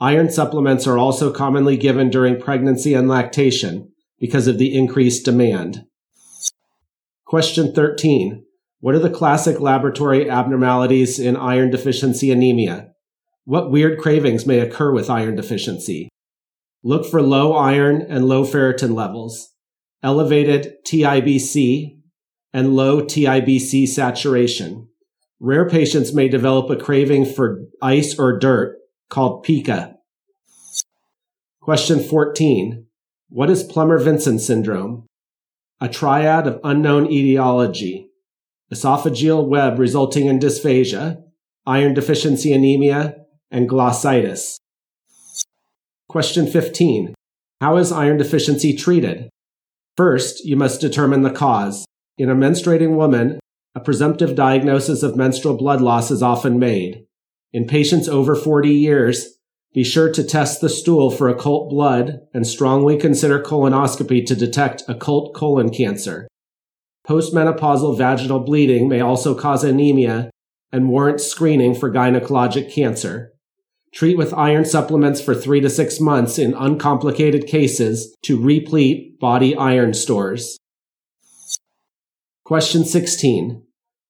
Iron 0.00 0.30
supplements 0.30 0.86
are 0.86 0.96
also 0.96 1.32
commonly 1.32 1.76
given 1.76 2.08
during 2.08 2.40
pregnancy 2.40 2.94
and 2.94 3.08
lactation 3.08 3.90
because 4.20 4.46
of 4.46 4.58
the 4.58 4.72
increased 4.72 5.24
demand. 5.24 5.86
Question 7.24 7.74
13. 7.74 8.44
What 8.78 8.94
are 8.94 9.00
the 9.00 9.10
classic 9.10 9.58
laboratory 9.58 10.30
abnormalities 10.30 11.18
in 11.18 11.36
iron 11.36 11.70
deficiency 11.70 12.30
anemia? 12.30 12.92
What 13.50 13.72
weird 13.72 13.98
cravings 13.98 14.46
may 14.46 14.60
occur 14.60 14.92
with 14.92 15.10
iron 15.10 15.34
deficiency? 15.34 16.08
Look 16.84 17.04
for 17.04 17.20
low 17.20 17.52
iron 17.52 18.00
and 18.00 18.28
low 18.28 18.44
ferritin 18.44 18.94
levels, 18.94 19.48
elevated 20.04 20.74
TIBC, 20.86 21.98
and 22.52 22.76
low 22.76 23.02
TIBC 23.02 23.88
saturation. 23.88 24.86
Rare 25.40 25.68
patients 25.68 26.14
may 26.14 26.28
develop 26.28 26.70
a 26.70 26.80
craving 26.80 27.26
for 27.26 27.64
ice 27.82 28.16
or 28.16 28.38
dirt 28.38 28.76
called 29.08 29.42
pica. 29.42 29.96
Question 31.60 31.98
14. 31.98 32.86
What 33.30 33.50
is 33.50 33.64
Plummer-Vinson 33.64 34.38
syndrome? 34.38 35.08
a 35.80 35.88
triad 35.88 36.46
of 36.46 36.60
unknown 36.62 37.10
etiology, 37.10 38.10
esophageal 38.72 39.44
web 39.44 39.76
resulting 39.80 40.26
in 40.26 40.38
dysphagia, 40.38 41.20
iron 41.66 41.94
deficiency 41.94 42.52
anemia, 42.52 43.19
and 43.50 43.68
glossitis. 43.68 44.56
Question 46.08 46.46
15. 46.46 47.14
How 47.60 47.76
is 47.76 47.92
iron 47.92 48.18
deficiency 48.18 48.74
treated? 48.74 49.28
First, 49.96 50.44
you 50.44 50.56
must 50.56 50.80
determine 50.80 51.22
the 51.22 51.30
cause. 51.30 51.84
In 52.16 52.30
a 52.30 52.34
menstruating 52.34 52.96
woman, 52.96 53.38
a 53.74 53.80
presumptive 53.80 54.34
diagnosis 54.34 55.02
of 55.02 55.16
menstrual 55.16 55.56
blood 55.56 55.80
loss 55.80 56.10
is 56.10 56.22
often 56.22 56.58
made. 56.58 57.04
In 57.52 57.66
patients 57.66 58.08
over 58.08 58.34
40 58.34 58.70
years, 58.70 59.36
be 59.72 59.84
sure 59.84 60.12
to 60.12 60.24
test 60.24 60.60
the 60.60 60.68
stool 60.68 61.10
for 61.10 61.28
occult 61.28 61.70
blood 61.70 62.20
and 62.34 62.46
strongly 62.46 62.96
consider 62.96 63.40
colonoscopy 63.40 64.26
to 64.26 64.34
detect 64.34 64.82
occult 64.88 65.34
colon 65.34 65.70
cancer. 65.70 66.26
Postmenopausal 67.06 67.96
vaginal 67.96 68.40
bleeding 68.40 68.88
may 68.88 69.00
also 69.00 69.34
cause 69.34 69.62
anemia 69.62 70.30
and 70.72 70.88
warrant 70.88 71.20
screening 71.20 71.74
for 71.74 71.90
gynecologic 71.90 72.72
cancer. 72.72 73.32
Treat 73.92 74.16
with 74.16 74.32
iron 74.34 74.64
supplements 74.64 75.20
for 75.20 75.34
three 75.34 75.60
to 75.60 75.68
six 75.68 75.98
months 75.98 76.38
in 76.38 76.54
uncomplicated 76.54 77.46
cases 77.46 78.16
to 78.22 78.40
replete 78.40 79.18
body 79.18 79.56
iron 79.56 79.94
stores. 79.94 80.58
Question 82.44 82.84
16. 82.84 83.62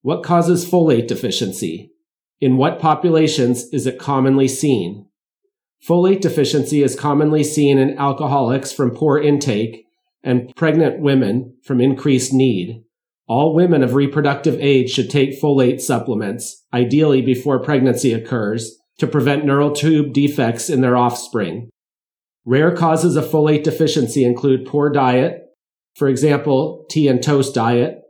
What 0.02 0.22
causes 0.22 0.70
folate 0.70 1.06
deficiency? 1.06 1.92
In 2.40 2.56
what 2.56 2.78
populations 2.78 3.64
is 3.72 3.86
it 3.86 3.98
commonly 3.98 4.48
seen? 4.48 5.06
Folate 5.86 6.20
deficiency 6.20 6.82
is 6.82 6.98
commonly 6.98 7.42
seen 7.42 7.78
in 7.78 7.98
alcoholics 7.98 8.72
from 8.72 8.90
poor 8.90 9.18
intake 9.18 9.86
and 10.22 10.54
pregnant 10.56 11.00
women 11.00 11.54
from 11.62 11.80
increased 11.80 12.32
need. 12.32 12.82
All 13.26 13.54
women 13.54 13.82
of 13.82 13.94
reproductive 13.94 14.58
age 14.60 14.90
should 14.90 15.08
take 15.08 15.40
folate 15.40 15.80
supplements, 15.80 16.66
ideally 16.72 17.22
before 17.22 17.62
pregnancy 17.62 18.12
occurs, 18.12 18.79
to 19.00 19.06
prevent 19.06 19.44
neural 19.44 19.72
tube 19.72 20.12
defects 20.12 20.70
in 20.70 20.82
their 20.82 20.96
offspring. 20.96 21.70
Rare 22.44 22.74
causes 22.76 23.16
of 23.16 23.24
folate 23.24 23.64
deficiency 23.64 24.24
include 24.24 24.66
poor 24.66 24.90
diet, 24.90 25.46
for 25.96 26.06
example, 26.06 26.86
tea 26.90 27.08
and 27.08 27.22
toast 27.22 27.54
diet, 27.54 28.02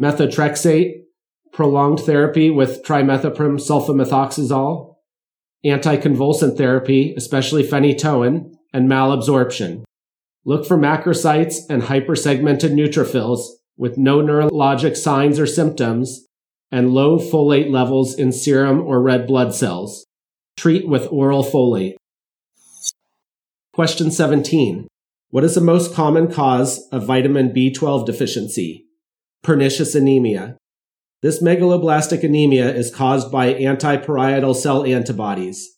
methotrexate, 0.00 1.02
prolonged 1.52 2.00
therapy 2.00 2.50
with 2.50 2.82
trimethoprim 2.82 3.60
sulfamethoxazole, 3.60 4.94
anticonvulsant 5.66 6.56
therapy, 6.56 7.14
especially 7.16 7.62
phenytoin, 7.62 8.52
and 8.72 8.90
malabsorption. 8.90 9.84
Look 10.46 10.66
for 10.66 10.78
macrocytes 10.78 11.56
and 11.68 11.82
hypersegmented 11.82 12.72
neutrophils 12.72 13.40
with 13.76 13.98
no 13.98 14.20
neurologic 14.20 14.96
signs 14.96 15.38
or 15.38 15.46
symptoms 15.46 16.26
and 16.70 16.90
low 16.90 17.18
folate 17.18 17.70
levels 17.70 18.18
in 18.18 18.32
serum 18.32 18.80
or 18.80 19.02
red 19.02 19.26
blood 19.26 19.54
cells. 19.54 20.06
Treat 20.56 20.86
with 20.86 21.08
oral 21.10 21.44
folate. 21.44 21.94
Question 23.72 24.10
17. 24.10 24.86
What 25.30 25.44
is 25.44 25.54
the 25.54 25.60
most 25.62 25.94
common 25.94 26.30
cause 26.30 26.86
of 26.92 27.06
vitamin 27.06 27.50
B12 27.50 28.04
deficiency? 28.04 28.84
Pernicious 29.42 29.94
anemia. 29.94 30.58
This 31.22 31.42
megaloblastic 31.42 32.22
anemia 32.22 32.70
is 32.74 32.94
caused 32.94 33.32
by 33.32 33.54
antiparietal 33.54 34.54
cell 34.54 34.84
antibodies. 34.84 35.70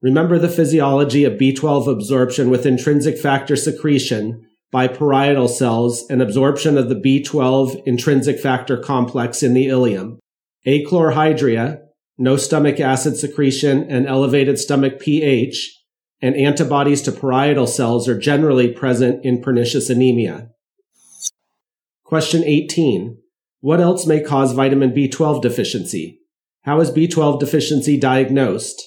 Remember 0.00 0.38
the 0.38 0.48
physiology 0.48 1.24
of 1.24 1.34
B12 1.34 1.86
absorption 1.86 2.48
with 2.48 2.64
intrinsic 2.64 3.18
factor 3.18 3.56
secretion 3.56 4.46
by 4.70 4.88
parietal 4.88 5.48
cells 5.48 6.04
and 6.08 6.22
absorption 6.22 6.78
of 6.78 6.88
the 6.88 6.94
B12 6.94 7.82
intrinsic 7.86 8.40
factor 8.40 8.76
complex 8.76 9.42
in 9.42 9.54
the 9.54 9.66
ileum. 9.66 10.18
Achlorhydria, 10.66 11.83
no 12.16 12.36
stomach 12.36 12.80
acid 12.80 13.16
secretion, 13.16 13.88
and 13.90 14.06
elevated 14.06 14.58
stomach 14.58 15.00
pH, 15.00 15.80
and 16.22 16.36
antibodies 16.36 17.02
to 17.02 17.12
parietal 17.12 17.66
cells 17.66 18.08
are 18.08 18.18
generally 18.18 18.72
present 18.72 19.24
in 19.24 19.42
pernicious 19.42 19.90
anemia. 19.90 20.48
Question 22.04 22.44
18. 22.44 23.18
What 23.60 23.80
else 23.80 24.06
may 24.06 24.20
cause 24.20 24.52
vitamin 24.52 24.92
B12 24.92 25.42
deficiency? 25.42 26.20
How 26.62 26.80
is 26.80 26.90
B12 26.90 27.40
deficiency 27.40 27.98
diagnosed? 27.98 28.82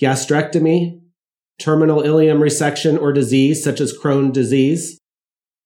Gastrectomy, 0.00 1.00
terminal 1.58 2.02
ileum 2.02 2.38
resection 2.38 3.00
or 3.00 3.12
disease 3.12 3.62
such 3.62 3.80
as 3.80 3.96
Crohn 3.96 4.32
disease, 4.32 4.98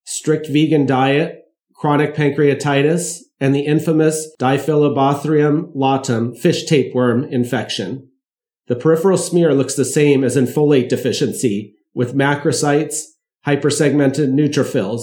strict 0.04 0.48
vegan 0.48 0.86
diet, 0.86 1.44
chronic 1.74 2.14
pancreatitis, 2.14 3.20
and 3.44 3.54
the 3.54 3.66
infamous 3.66 4.34
Diphyllobothrium 4.40 5.76
latum 5.76 6.34
fish 6.34 6.64
tapeworm 6.64 7.24
infection. 7.24 8.08
The 8.68 8.74
peripheral 8.74 9.18
smear 9.18 9.52
looks 9.52 9.74
the 9.74 9.84
same 9.84 10.24
as 10.24 10.34
in 10.34 10.46
folate 10.46 10.88
deficiency 10.88 11.74
with 11.92 12.14
macrocytes, 12.14 13.02
hypersegmented 13.46 14.32
neutrophils. 14.32 15.02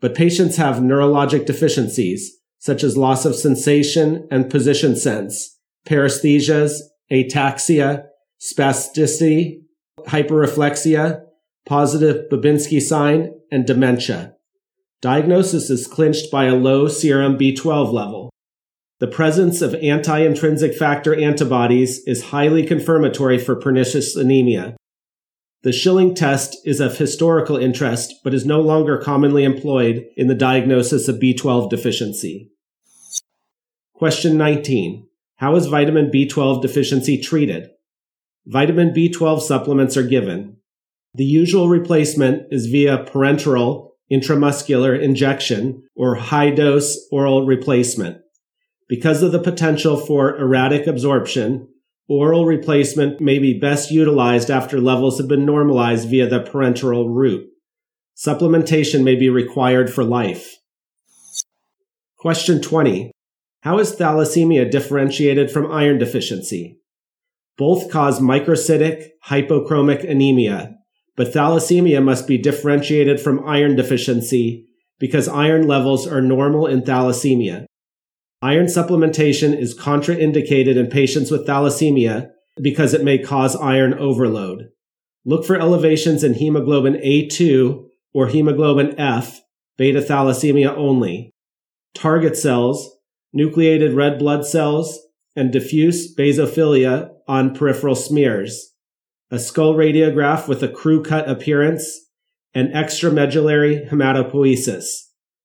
But 0.00 0.14
patients 0.14 0.58
have 0.58 0.76
neurologic 0.76 1.44
deficiencies 1.44 2.36
such 2.60 2.84
as 2.84 2.96
loss 2.96 3.24
of 3.24 3.34
sensation 3.34 4.28
and 4.30 4.48
position 4.48 4.94
sense, 4.94 5.58
paresthesias, 5.88 6.82
ataxia, 7.10 8.04
spasticity, 8.40 9.62
hyperreflexia, 10.06 11.20
positive 11.66 12.30
Babinski 12.30 12.80
sign, 12.80 13.32
and 13.50 13.66
dementia. 13.66 14.35
Diagnosis 15.06 15.70
is 15.70 15.86
clinched 15.86 16.32
by 16.32 16.46
a 16.46 16.56
low 16.56 16.88
serum 16.88 17.38
B12 17.38 17.92
level. 17.92 18.28
The 18.98 19.06
presence 19.06 19.62
of 19.62 19.76
anti-intrinsic 19.76 20.74
factor 20.74 21.14
antibodies 21.14 22.02
is 22.08 22.30
highly 22.30 22.66
confirmatory 22.66 23.38
for 23.38 23.54
pernicious 23.54 24.16
anemia. 24.16 24.76
The 25.62 25.72
Schilling 25.72 26.12
test 26.12 26.56
is 26.64 26.80
of 26.80 26.98
historical 26.98 27.56
interest, 27.56 28.14
but 28.24 28.34
is 28.34 28.44
no 28.44 28.60
longer 28.60 28.98
commonly 28.98 29.44
employed 29.44 30.06
in 30.16 30.26
the 30.26 30.34
diagnosis 30.34 31.06
of 31.06 31.20
B12 31.20 31.70
deficiency. 31.70 32.50
Question 33.94 34.36
19. 34.36 35.06
How 35.36 35.54
is 35.54 35.66
vitamin 35.66 36.10
B12 36.10 36.62
deficiency 36.62 37.16
treated? 37.16 37.70
Vitamin 38.44 38.92
B12 38.92 39.40
supplements 39.42 39.96
are 39.96 40.02
given. 40.02 40.56
The 41.14 41.24
usual 41.24 41.68
replacement 41.68 42.48
is 42.50 42.66
via 42.66 43.04
parenteral 43.04 43.92
intramuscular 44.10 45.00
injection 45.00 45.82
or 45.94 46.14
high 46.14 46.50
dose 46.50 46.98
oral 47.10 47.46
replacement. 47.46 48.18
Because 48.88 49.22
of 49.22 49.32
the 49.32 49.42
potential 49.42 49.96
for 49.96 50.36
erratic 50.38 50.86
absorption, 50.86 51.68
oral 52.08 52.46
replacement 52.46 53.20
may 53.20 53.38
be 53.38 53.58
best 53.58 53.90
utilized 53.90 54.50
after 54.50 54.80
levels 54.80 55.18
have 55.18 55.28
been 55.28 55.44
normalized 55.44 56.08
via 56.08 56.28
the 56.28 56.40
parenteral 56.40 57.12
route. 57.12 57.48
Supplementation 58.16 59.02
may 59.02 59.16
be 59.16 59.28
required 59.28 59.92
for 59.92 60.04
life. 60.04 60.56
Question 62.16 62.62
20. 62.62 63.10
How 63.62 63.78
is 63.78 63.96
thalassemia 63.96 64.70
differentiated 64.70 65.50
from 65.50 65.70
iron 65.70 65.98
deficiency? 65.98 66.78
Both 67.58 67.90
cause 67.90 68.20
microcytic 68.20 69.08
hypochromic 69.26 70.08
anemia, 70.08 70.76
but 71.16 71.32
thalassemia 71.32 72.02
must 72.02 72.28
be 72.28 72.38
differentiated 72.38 73.20
from 73.20 73.46
iron 73.48 73.74
deficiency 73.74 74.66
because 74.98 75.28
iron 75.28 75.66
levels 75.66 76.06
are 76.06 76.20
normal 76.20 76.66
in 76.66 76.82
thalassemia. 76.82 77.64
Iron 78.42 78.66
supplementation 78.66 79.58
is 79.58 79.76
contraindicated 79.76 80.76
in 80.76 80.88
patients 80.88 81.30
with 81.30 81.46
thalassemia 81.46 82.28
because 82.60 82.94
it 82.94 83.02
may 83.02 83.18
cause 83.18 83.56
iron 83.56 83.94
overload. 83.94 84.68
Look 85.24 85.44
for 85.44 85.56
elevations 85.56 86.22
in 86.22 86.34
hemoglobin 86.34 86.94
A2 86.94 87.86
or 88.14 88.28
hemoglobin 88.28 88.98
F, 89.00 89.40
beta 89.76 90.00
thalassemia 90.00 90.74
only, 90.76 91.32
target 91.94 92.36
cells, 92.36 92.90
nucleated 93.32 93.94
red 93.94 94.18
blood 94.18 94.46
cells, 94.46 94.98
and 95.34 95.52
diffuse 95.52 96.14
basophilia 96.14 97.10
on 97.26 97.54
peripheral 97.54 97.94
smears 97.94 98.75
a 99.30 99.38
skull 99.38 99.74
radiograph 99.74 100.48
with 100.48 100.62
a 100.62 100.68
crew 100.68 101.02
cut 101.02 101.28
appearance, 101.28 102.06
and 102.54 102.72
extramedullary 102.72 103.88
hematopoiesis, 103.90 104.84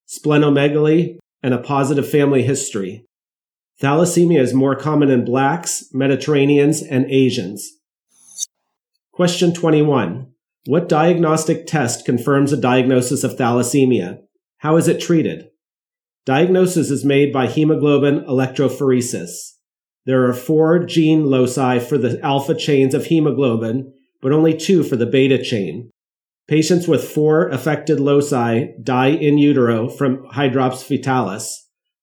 splenomegaly, 0.08 1.17
and 1.44 1.54
a 1.54 1.58
positive 1.58 2.10
family 2.10 2.44
history. 2.44 3.06
Thalassemia 3.82 4.39
is 4.39 4.54
more 4.54 4.76
common 4.76 5.10
in 5.10 5.26
blacks, 5.26 5.86
Mediterraneans, 5.91 6.82
and 6.82 7.06
Asians. 7.12 7.80
Question 9.12 9.54
21. 9.54 10.28
What 10.67 10.88
diagnostic 10.88 11.65
test 11.65 12.06
confirms 12.06 12.54
a 12.54 12.58
diagnosis 12.58 13.24
of 13.24 13.36
thalassemia? 13.36 14.20
How 14.60 14.78
is 14.78 14.88
it 14.88 15.02
treated? 15.02 15.50
Diagnosis 16.26 16.91
is 16.91 17.04
made 17.04 17.34
by 17.34 17.48
hemoglobin 17.48 18.24
electrophoresis. 18.26 19.56
There 20.06 20.28
are 20.28 20.34
four 20.34 20.80
gene 20.80 21.26
loci 21.26 21.80
for 21.80 21.98
the 21.98 22.20
alpha 22.24 22.56
chains 22.56 22.94
of 22.94 23.06
hemoglobin, 23.06 23.94
but 24.22 24.32
only 24.32 24.58
two 24.58 24.84
for 24.84 24.96
the 24.96 25.06
beta 25.06 25.42
chain. 25.42 25.92
Patients 26.48 26.88
with 26.88 27.08
four 27.08 27.48
affected 27.50 28.00
loci 28.00 28.70
die 28.82 29.10
in 29.10 29.38
utero 29.38 29.88
from 29.88 30.26
hydrops 30.34 30.84
fetalis, 30.84 31.46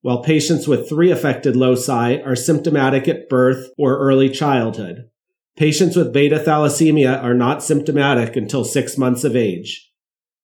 while 0.03 0.23
patients 0.23 0.69
with 0.69 0.89
three 0.89 1.11
affected 1.11 1.57
loci 1.57 2.23
are 2.23 2.37
symptomatic 2.37 3.09
at 3.09 3.29
birth 3.29 3.69
or 3.77 3.99
early 3.99 4.31
childhood. 4.31 5.09
Patients 5.57 5.97
with 5.97 6.13
beta 6.13 6.39
thalassemia 6.39 7.21
are 7.23 7.35
not 7.35 7.65
symptomatic 7.65 8.37
until 8.37 8.65
six 8.65 8.97
months 8.97 9.25
of 9.25 9.35
age. 9.35 9.91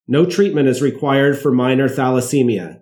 No 0.09 0.27
treatment 0.27 0.69
is 0.69 0.83
required 0.83 1.39
for 1.39 1.53
minor 1.53 1.89
thalassemia. 1.89 2.81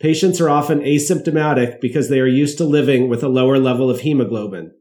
Patients 0.00 0.40
are 0.40 0.50
often 0.50 0.80
asymptomatic 0.80 1.80
because 1.80 2.08
they 2.08 2.20
are 2.20 2.26
used 2.26 2.58
to 2.58 2.64
living 2.64 3.08
with 3.08 3.22
a 3.22 3.28
lower 3.28 3.58
level 3.58 3.90
of 3.90 4.00
hemoglobin. 4.00 4.72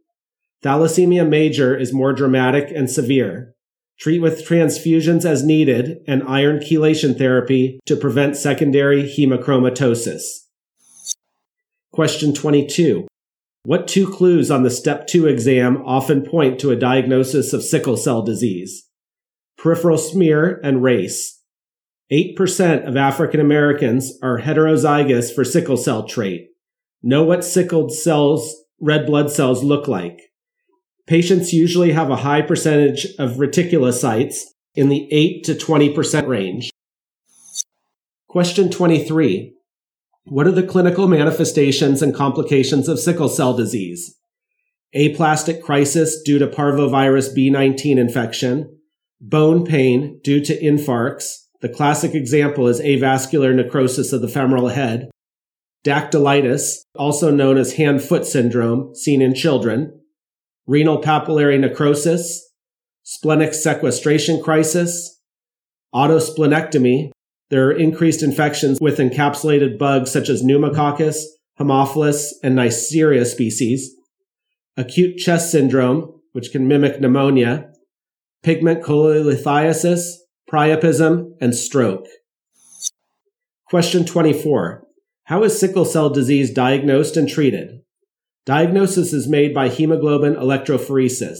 Thalassemia 0.63 1.27
major 1.27 1.77
is 1.77 1.93
more 1.93 2.13
dramatic 2.13 2.71
and 2.73 2.89
severe. 2.89 3.53
Treat 3.99 4.19
with 4.19 4.45
transfusions 4.47 5.23
as 5.23 5.43
needed 5.43 5.99
and 6.07 6.23
iron 6.23 6.59
chelation 6.59 7.17
therapy 7.17 7.79
to 7.85 7.95
prevent 7.95 8.37
secondary 8.37 9.03
hemochromatosis. 9.03 10.21
Question 11.91 12.33
22. 12.33 13.07
What 13.65 13.87
two 13.87 14.09
clues 14.09 14.49
on 14.49 14.63
the 14.63 14.69
step 14.69 15.07
2 15.07 15.27
exam 15.27 15.83
often 15.85 16.25
point 16.25 16.59
to 16.59 16.71
a 16.71 16.75
diagnosis 16.75 17.53
of 17.53 17.63
sickle 17.63 17.95
cell 17.95 18.21
disease? 18.23 18.89
Peripheral 19.57 19.97
smear 19.97 20.59
and 20.63 20.83
race. 20.83 21.39
8% 22.13 22.87
of 22.87 22.95
African 22.95 23.39
Americans 23.39 24.19
are 24.21 24.41
heterozygous 24.41 25.33
for 25.33 25.43
sickle 25.43 25.77
cell 25.77 26.07
trait. 26.07 26.49
Know 27.01 27.23
what 27.23 27.43
sickled 27.43 27.91
cells, 27.91 28.55
red 28.79 29.07
blood 29.07 29.31
cells 29.31 29.63
look 29.63 29.87
like. 29.87 30.19
Patients 31.07 31.53
usually 31.53 31.91
have 31.91 32.11
a 32.11 32.17
high 32.17 32.43
percentage 32.43 33.07
of 33.17 33.37
reticulocytes 33.37 34.41
in 34.75 34.89
the 34.89 35.07
8 35.11 35.43
to 35.45 35.55
20% 35.55 36.27
range. 36.27 36.69
Question 38.27 38.69
23. 38.69 39.55
What 40.25 40.45
are 40.45 40.51
the 40.51 40.63
clinical 40.63 41.07
manifestations 41.07 42.03
and 42.03 42.13
complications 42.13 42.87
of 42.87 42.99
sickle 42.99 43.27
cell 43.27 43.55
disease? 43.55 44.15
Aplastic 44.93 45.63
crisis 45.63 46.21
due 46.21 46.37
to 46.37 46.47
parvovirus 46.47 47.35
B19 47.35 47.97
infection, 47.97 48.77
bone 49.19 49.65
pain 49.65 50.19
due 50.23 50.39
to 50.41 50.59
infarcts, 50.61 51.42
the 51.63 51.69
classic 51.69 52.13
example 52.13 52.67
is 52.67 52.81
avascular 52.81 53.55
necrosis 53.55 54.11
of 54.11 54.21
the 54.21 54.27
femoral 54.27 54.67
head, 54.67 55.09
dactylitis, 55.85 56.81
also 56.93 57.31
known 57.31 57.57
as 57.57 57.75
hand-foot 57.75 58.25
syndrome, 58.25 58.93
seen 58.93 59.21
in 59.21 59.33
children, 59.33 59.97
renal 60.67 61.01
papillary 61.01 61.57
necrosis, 61.57 62.51
splenic 63.03 63.53
sequestration 63.53 64.43
crisis, 64.43 65.21
autosplenectomy. 65.95 67.11
There 67.49 67.67
are 67.67 67.71
increased 67.71 68.23
infections 68.23 68.81
with 68.81 68.97
encapsulated 68.97 69.77
bugs 69.77 70.11
such 70.11 70.27
as 70.27 70.43
pneumococcus, 70.43 71.23
Haemophilus, 71.57 72.33
and 72.43 72.57
Neisseria 72.57 73.25
species, 73.25 73.95
acute 74.75 75.17
chest 75.17 75.49
syndrome, 75.49 76.19
which 76.33 76.51
can 76.51 76.67
mimic 76.67 76.99
pneumonia, 76.99 77.71
pigment 78.41 78.83
cholelithiasis, 78.83 80.15
priapism, 80.51 81.31
and 81.41 81.55
stroke. 81.55 82.07
Question 83.69 84.05
24. 84.05 84.85
How 85.25 85.43
is 85.43 85.59
sickle 85.59 85.85
cell 85.85 86.09
disease 86.09 86.51
diagnosed 86.51 87.17
and 87.17 87.27
treated? 87.27 87.81
Diagnosis 88.45 89.13
is 89.13 89.27
made 89.27 89.53
by 89.53 89.69
hemoglobin 89.69 90.35
electrophoresis. 90.35 91.39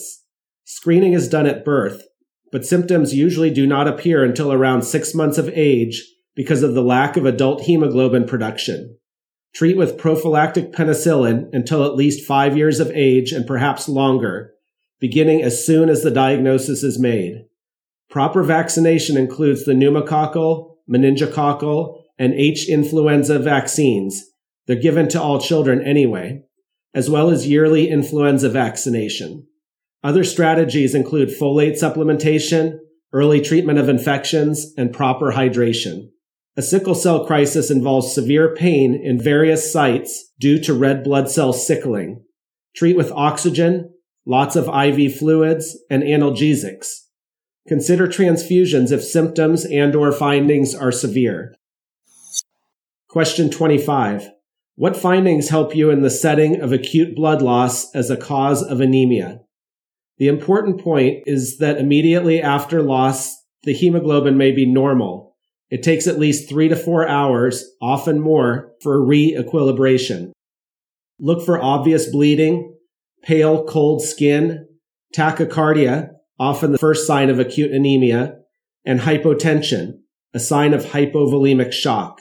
Screening 0.64 1.14
is 1.14 1.28
done 1.28 1.46
at 1.46 1.66
birth, 1.66 2.04
but 2.52 2.66
symptoms 2.66 3.14
usually 3.14 3.50
do 3.50 3.68
not 3.68 3.88
appear 3.88 4.24
until 4.24 4.54
around 4.54 4.84
six 4.84 5.14
months 5.14 5.38
of 5.38 5.50
age 5.50 6.04
because 6.36 6.64
of 6.64 6.74
the 6.74 6.82
lack 6.82 7.18
of 7.18 7.26
adult 7.26 7.64
hemoglobin 7.64 8.26
production. 8.26 8.98
Treat 9.54 9.78
with 9.78 9.98
prophylactic 9.98 10.72
penicillin 10.72 11.50
until 11.54 11.84
at 11.86 11.96
least 11.96 12.26
five 12.26 12.58
years 12.58 12.80
of 12.80 12.90
age 12.92 13.32
and 13.32 13.46
perhaps 13.46 13.90
longer, 13.90 14.54
beginning 15.00 15.44
as 15.44 15.64
soon 15.64 15.90
as 15.90 16.02
the 16.02 16.10
diagnosis 16.10 16.82
is 16.82 16.98
made. 16.98 17.46
Proper 18.14 18.44
vaccination 18.44 19.18
includes 19.18 19.66
the 19.66 19.72
pneumococcal, 19.72 20.76
meningococcal, 20.88 22.00
and 22.20 22.32
H 22.36 22.70
influenza 22.70 23.40
vaccines. 23.40 24.24
They're 24.68 24.76
given 24.76 25.10
to 25.10 25.20
all 25.20 25.42
children 25.42 25.82
anyway, 25.82 26.44
as 26.94 27.10
well 27.10 27.32
as 27.32 27.48
yearly 27.48 27.90
influenza 27.90 28.50
vaccination. 28.50 29.48
Other 30.04 30.24
strategies 30.24 30.94
include 30.94 31.30
folate 31.30 31.82
supplementation, 31.82 32.78
early 33.14 33.42
treatment 33.42 33.80
of 33.80 33.90
infections, 33.90 34.72
and 34.78 34.94
proper 34.94 35.32
hydration. 35.32 36.10
A 36.56 36.62
sickle 36.62 36.94
cell 36.94 37.26
crisis 37.26 37.72
involves 37.72 38.14
severe 38.14 38.54
pain 38.54 38.94
in 38.94 39.20
various 39.20 39.74
sites 39.74 40.32
due 40.40 40.60
to 40.60 40.76
red 40.76 41.04
blood 41.04 41.32
cell 41.32 41.52
sickling. 41.52 42.24
Treat 42.76 42.96
with 42.96 43.12
oxygen, 43.12 43.92
lots 44.24 44.56
of 44.56 44.68
IV 44.68 45.16
fluids, 45.16 45.76
and 45.90 46.04
analgesics. 46.04 47.03
Consider 47.68 48.08
transfusions 48.08 48.92
if 48.92 49.04
symptoms 49.04 49.66
and 49.66 49.96
or 49.96 50.12
findings 50.12 50.76
are 50.76 50.92
severe. 50.92 51.56
Question 53.08 53.50
25. 53.50 54.30
What 54.76 54.98
findings 54.98 55.50
help 55.50 55.76
you 55.76 55.90
in 55.90 56.02
the 56.02 56.10
setting 56.10 56.60
of 56.60 56.74
acute 56.74 57.16
blood 57.16 57.42
loss 57.42 57.94
as 57.96 58.10
a 58.10 58.18
cause 58.18 58.62
of 58.62 58.82
anemia? 58.82 59.40
The 60.18 60.28
important 60.28 60.82
point 60.82 61.24
is 61.26 61.60
that 61.60 61.78
immediately 61.78 62.42
after 62.42 62.82
loss, 62.82 63.34
the 63.64 63.74
hemoglobin 63.74 64.38
may 64.38 64.52
be 64.52 64.66
normal. 64.66 65.36
It 65.70 65.84
takes 65.84 66.06
at 66.06 66.20
least 66.20 66.50
three 66.50 66.68
to 66.68 66.76
four 66.76 67.08
hours, 67.08 67.64
often 67.82 68.20
more, 68.20 68.74
for 68.82 69.04
re-equilibration. 69.04 70.34
Look 71.20 71.46
for 71.46 71.62
obvious 71.62 72.12
bleeding, 72.12 72.76
pale, 73.24 73.64
cold 73.64 74.02
skin, 74.02 74.68
tachycardia, 75.16 76.10
often 76.40 76.72
the 76.72 76.78
first 76.78 77.08
sign 77.08 77.30
of 77.30 77.40
acute 77.40 77.72
anemia, 77.72 78.38
and 78.86 79.02
hypotension, 79.02 80.00
a 80.34 80.40
sign 80.40 80.74
of 80.74 80.86
hypovolemic 80.86 81.72
shock. 81.72 82.20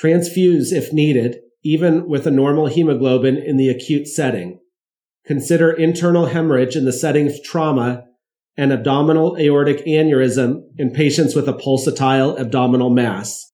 Transfuse 0.00 0.72
if 0.72 0.92
needed, 0.92 1.38
even 1.62 2.08
with 2.08 2.26
a 2.26 2.30
normal 2.30 2.66
hemoglobin 2.66 3.36
in 3.36 3.56
the 3.56 3.68
acute 3.68 4.06
setting. 4.06 4.60
Consider 5.24 5.72
internal 5.72 6.26
hemorrhage 6.26 6.76
in 6.76 6.84
the 6.84 6.92
setting 6.92 7.26
of 7.26 7.42
trauma 7.42 8.04
and 8.56 8.72
abdominal 8.72 9.36
aortic 9.38 9.84
aneurysm 9.84 10.62
in 10.78 10.90
patients 10.90 11.34
with 11.34 11.48
a 11.48 11.52
pulsatile 11.52 12.38
abdominal 12.38 12.90
mass. 12.90 13.52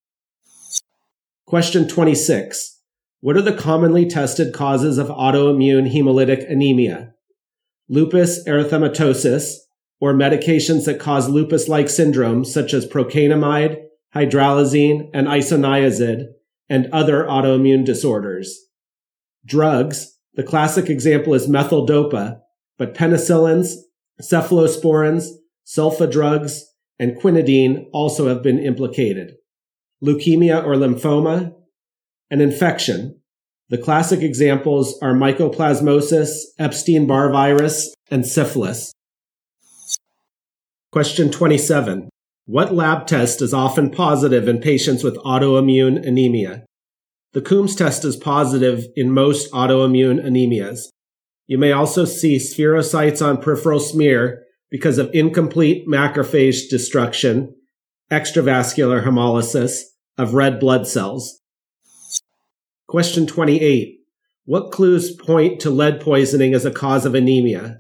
Question 1.47 1.89
26. 1.89 2.81
What 3.21 3.37
are 3.37 3.43
the 3.43 3.57
commonly 3.57 4.07
tested 4.09 4.53
causes 4.53 4.99
of 4.99 5.09
autoimmune 5.09 5.93
hemolytic 5.93 6.51
anemia? 6.51 7.15
Lupus 7.89 8.47
erythematosus, 8.47 9.55
or 10.03 10.13
medications 10.13 10.85
that 10.85 10.99
cause 10.99 11.29
lupus-like 11.29 11.87
syndromes 11.87 12.47
such 12.47 12.75
as 12.75 12.85
procainamide, 12.85 13.81
hydralazine, 14.13 15.09
and 15.15 15.29
isoniazid, 15.29 16.25
and 16.69 16.89
other 16.93 17.23
autoimmune 17.23 17.85
disorders. 17.85 18.67
Drugs, 19.47 20.19
the 20.35 20.43
classic 20.43 20.91
example 20.91 21.35
is 21.35 21.47
methyldopa, 21.47 22.41
but 22.79 22.95
penicillins, 22.95 23.75
cephalosporins, 24.21 25.29
sulfa 25.65 26.11
drugs, 26.11 26.65
and 26.99 27.17
quinidine 27.17 27.87
also 27.93 28.27
have 28.27 28.43
been 28.43 28.59
implicated. 28.59 29.35
Leukemia 30.05 30.65
or 30.65 30.75
lymphoma, 30.75 31.55
an 32.29 32.41
infection. 32.41 33.21
The 33.69 33.79
classic 33.79 34.21
examples 34.21 34.99
are 35.01 35.15
mycoplasmosis, 35.15 36.39
Epstein-Barr 36.59 37.31
virus, 37.31 37.95
and 38.11 38.27
syphilis. 38.27 38.93
Question 40.93 41.31
27. 41.31 42.11
What 42.45 42.75
lab 42.75 43.07
test 43.07 43.41
is 43.41 43.55
often 43.55 43.89
positive 43.89 44.47
in 44.47 44.61
patients 44.61 45.03
with 45.03 45.17
autoimmune 45.25 46.07
anemia? 46.07 46.67
The 47.33 47.41
Coombs 47.41 47.75
test 47.75 48.05
is 48.05 48.15
positive 48.15 48.85
in 48.95 49.11
most 49.11 49.51
autoimmune 49.53 50.23
anemias. 50.23 50.89
You 51.47 51.57
may 51.57 51.73
also 51.73 52.05
see 52.05 52.37
spherocytes 52.37 53.27
on 53.27 53.41
peripheral 53.41 53.81
smear 53.81 54.43
because 54.71 54.99
of 54.99 55.09
incomplete 55.15 55.89
macrophage 55.89 56.69
destruction, 56.69 57.55
extravascular 58.11 59.03
hemolysis 59.03 59.81
of 60.19 60.35
red 60.35 60.61
blood 60.61 60.87
cells. 60.87 61.41
Question 62.87 63.27
28. 63.27 63.99
What 64.45 64.71
clues 64.71 65.17
point 65.17 65.59
to 65.61 65.71
lead 65.71 66.03
poisoning 66.03 66.53
as 66.53 66.67
a 66.67 66.71
cause 66.71 67.07
of 67.07 67.15
anemia? 67.15 67.79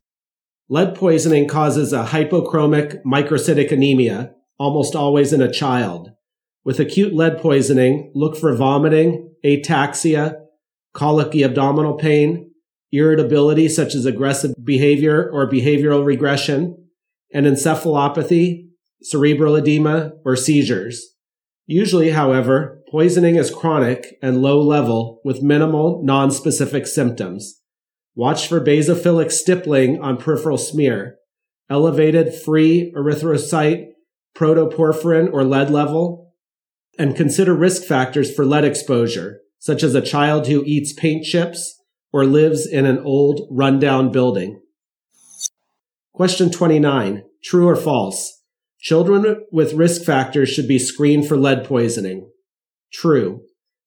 Lead 0.72 0.94
poisoning 0.94 1.46
causes 1.46 1.92
a 1.92 2.02
hypochromic 2.02 3.02
microcytic 3.04 3.70
anemia, 3.70 4.32
almost 4.58 4.96
always 4.96 5.30
in 5.30 5.42
a 5.42 5.52
child. 5.52 6.12
With 6.64 6.80
acute 6.80 7.12
lead 7.12 7.37
poisoning, 7.37 8.11
look 8.14 8.38
for 8.38 8.56
vomiting, 8.56 9.35
ataxia, 9.44 10.37
colicky 10.94 11.42
abdominal 11.42 11.98
pain, 11.98 12.52
irritability 12.90 13.68
such 13.68 13.94
as 13.94 14.06
aggressive 14.06 14.54
behavior 14.64 15.28
or 15.30 15.46
behavioral 15.46 16.06
regression, 16.06 16.88
and 17.35 17.44
encephalopathy, 17.44 18.68
cerebral 19.02 19.56
edema, 19.56 20.12
or 20.24 20.37
seizures. 20.37 21.04
Usually, 21.66 22.12
however, 22.12 22.80
poisoning 22.90 23.37
is 23.37 23.50
chronic 23.50 24.16
and 24.22 24.40
low 24.40 24.62
level 24.62 25.20
with 25.22 25.42
minimal 25.42 26.00
non-specific 26.02 26.87
symptoms. 26.87 27.62
Watch 28.14 28.46
for 28.46 28.61
basophilic 28.61 29.33
stippling 29.33 30.01
on 30.01 30.18
peripheral 30.18 30.59
smear, 30.59 31.16
elevated 31.70 32.35
free 32.35 32.92
erythrocyte 32.96 33.87
protoporphyrin 34.37 35.33
or 35.33 35.44
lead 35.44 35.70
level, 35.70 36.33
and 36.98 37.16
consider 37.16 37.55
risk 37.55 37.83
factors 37.83 38.35
for 38.35 38.44
lead 38.44 38.64
exposure, 38.64 39.40
such 39.59 39.83
as 39.83 39.94
a 39.94 40.03
child 40.03 40.46
who 40.46 40.62
eats 40.64 40.92
paint 40.92 41.25
chips 41.25 41.81
or 42.12 42.25
lives 42.25 42.66
in 42.66 42.85
an 42.85 42.98
old 42.98 43.48
rundown 43.51 44.11
building. 44.11 44.61
Question 46.12 46.51
29. 46.51 47.25
True 47.42 47.68
or 47.68 47.77
false? 47.77 48.42
Children 48.79 49.44
with 49.51 49.72
risk 49.72 50.03
factors 50.03 50.51
should 50.51 50.68
be 50.68 50.79
screened 50.79 51.27
for 51.27 51.37
lead 51.37 51.64
poisoning. 51.64 52.31
True. 52.92 53.42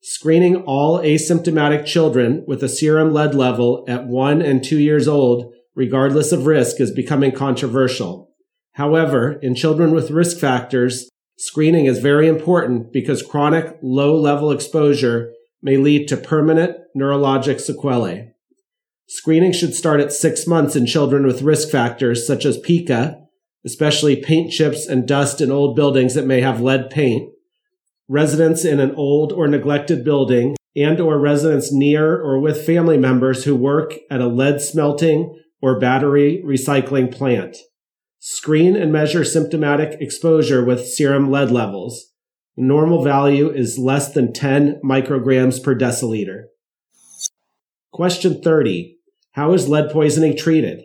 Screening 0.07 0.57
all 0.67 0.99
asymptomatic 0.99 1.83
children 1.83 2.43
with 2.45 2.61
a 2.61 2.69
serum 2.69 3.11
lead 3.11 3.33
level 3.33 3.83
at 3.87 4.05
one 4.05 4.39
and 4.39 4.63
two 4.63 4.77
years 4.77 5.07
old, 5.07 5.51
regardless 5.73 6.31
of 6.31 6.45
risk, 6.45 6.79
is 6.79 6.91
becoming 6.91 7.31
controversial. 7.31 8.29
However, 8.73 9.39
in 9.41 9.55
children 9.55 9.95
with 9.95 10.11
risk 10.11 10.37
factors, 10.37 11.09
screening 11.39 11.87
is 11.87 11.97
very 11.97 12.27
important 12.27 12.93
because 12.93 13.23
chronic 13.23 13.79
low 13.81 14.15
level 14.15 14.51
exposure 14.51 15.33
may 15.63 15.77
lead 15.77 16.07
to 16.09 16.17
permanent 16.17 16.77
neurologic 16.95 17.59
sequelae. 17.59 18.31
Screening 19.07 19.53
should 19.53 19.73
start 19.73 19.99
at 19.99 20.13
six 20.13 20.45
months 20.45 20.75
in 20.75 20.85
children 20.85 21.25
with 21.25 21.41
risk 21.41 21.71
factors 21.71 22.27
such 22.27 22.45
as 22.45 22.59
pica, 22.59 23.23
especially 23.65 24.15
paint 24.15 24.51
chips 24.51 24.85
and 24.85 25.07
dust 25.07 25.41
in 25.41 25.51
old 25.51 25.75
buildings 25.75 26.13
that 26.13 26.27
may 26.27 26.41
have 26.41 26.61
lead 26.61 26.91
paint, 26.91 27.31
residents 28.07 28.63
in 28.65 28.79
an 28.79 28.93
old 28.95 29.31
or 29.31 29.47
neglected 29.47 30.03
building, 30.03 30.55
and 30.75 30.99
or 30.99 31.17
residents 31.17 31.71
near 31.71 32.15
or 32.15 32.39
with 32.39 32.65
family 32.65 32.97
members 32.97 33.45
who 33.45 33.55
work 33.55 33.93
at 34.11 34.21
a 34.21 34.27
lead 34.27 34.61
smelting 34.61 35.39
or 35.61 35.79
battery 35.79 36.43
recycling 36.45 37.11
plant. 37.11 37.57
Screen 38.19 38.75
and 38.75 38.91
measure 38.91 39.23
symptomatic 39.23 39.99
exposure 40.01 40.63
with 40.63 40.87
serum 40.87 41.31
lead 41.31 41.51
levels. 41.51 42.11
Normal 42.57 43.03
value 43.03 43.49
is 43.49 43.77
less 43.77 44.13
than 44.13 44.33
10 44.33 44.81
micrograms 44.83 45.61
per 45.61 45.75
deciliter. 45.75 46.45
Question 47.91 48.41
30. 48.41 48.97
How 49.33 49.53
is 49.53 49.69
lead 49.69 49.91
poisoning 49.91 50.37
treated? 50.37 50.83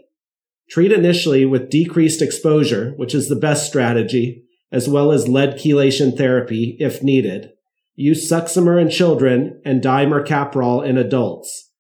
Treat 0.69 0.93
initially 0.93 1.45
with 1.45 1.71
decreased 1.71 2.23
exposure, 2.23 2.93
which 2.97 3.15
is 3.15 3.29
the 3.29 3.37
best 3.37 3.67
strategy, 3.67 4.45
as 4.73 4.89
well 4.89 5.13
as 5.13 5.29
lead 5.29 5.57
chelation 5.57 6.17
therapy 6.17 6.77
if 6.79 7.03
needed. 7.03 7.51
Use 7.97 8.29
Succimer 8.29 8.81
in 8.81 8.89
children 8.89 9.61
and 9.65 9.83
dimercaprol 9.83 10.87
in 10.87 10.97
adults. 10.97 11.71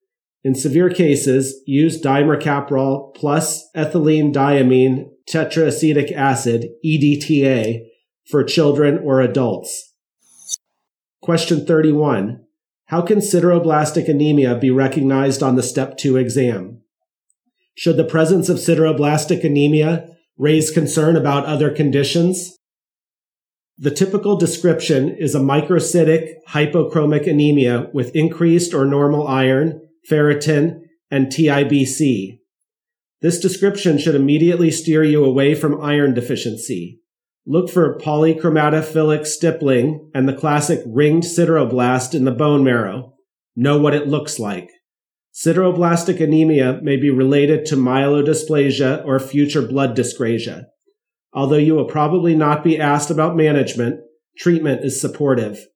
In 0.43 0.55
severe 0.55 0.91
cases, 0.91 1.61
use 1.67 2.01
dimercaprol 2.01 3.15
plus 3.15 3.69
ethylene 3.77 4.33
diamine 4.33 5.11
tetraacetic 5.29 6.13
acid, 6.13 6.69
EDTA, 6.85 7.87
for 8.31 8.43
children 8.45 8.99
or 9.05 9.21
adults. 9.21 9.93
Question 11.21 11.67
31. 11.67 12.45
How 12.87 13.03
can 13.03 13.19
sideroblastic 13.19 14.09
anemia 14.09 14.57
be 14.57 14.71
recognized 14.71 15.43
on 15.43 15.57
the 15.57 15.63
step 15.63 15.97
2 15.97 16.17
exam? 16.17 16.81
Should 17.77 17.97
the 17.97 18.05
presence 18.05 18.49
of 18.49 18.57
sideroblastic 18.57 19.45
anemia 19.45 20.09
raise 20.37 20.71
concern 20.71 21.17
about 21.17 21.47
other 21.47 21.71
conditions? 21.71 22.57
The 23.83 23.91
typical 23.91 24.37
description 24.37 25.17
is 25.19 25.35
a 25.35 25.41
microcytic 25.41 26.35
hypochromic 26.47 27.27
anemia 27.27 27.89
with 27.95 28.15
increased 28.15 28.75
or 28.75 28.85
normal 28.85 29.27
iron, 29.27 29.81
ferritin, 30.07 30.83
and 31.11 31.29
TIBC. 31.29 32.41
This 33.23 33.41
description 33.41 33.97
should 33.97 34.15
immediately 34.15 34.71
steer 34.71 35.03
you 35.03 35.25
away 35.25 35.55
from 35.55 35.81
iron 35.81 36.13
deficiency. 36.13 37.01
Look 37.47 37.71
for 37.71 37.99
polychromatophilic 37.99 39.27
stippling 39.27 40.11
and 40.15 40.29
the 40.29 40.37
classic 40.37 40.83
ringed 40.85 41.23
sideroblast 41.23 42.15
in 42.15 42.27
the 42.27 42.33
bone 42.33 42.63
marrow. 42.63 43.15
Know 43.57 43.79
what 43.79 43.95
it 43.95 44.07
looks 44.07 44.39
like. 44.39 44.69
Sideroblastic 45.33 46.21
anemia 46.21 46.81
may 46.83 46.99
be 46.99 47.09
related 47.09 47.65
to 47.67 47.77
myelodysplasia 47.77 49.07
or 49.07 49.19
future 49.19 49.63
blood 49.63 49.97
dyscrasia. 49.97 50.67
Although 51.33 51.57
you 51.57 51.75
will 51.75 51.85
probably 51.85 52.35
not 52.35 52.65
be 52.65 52.79
asked 52.79 53.11
about 53.11 53.37
management, 53.37 54.01
treatment 54.37 54.85
is 54.85 55.01
supportive. 55.01 55.67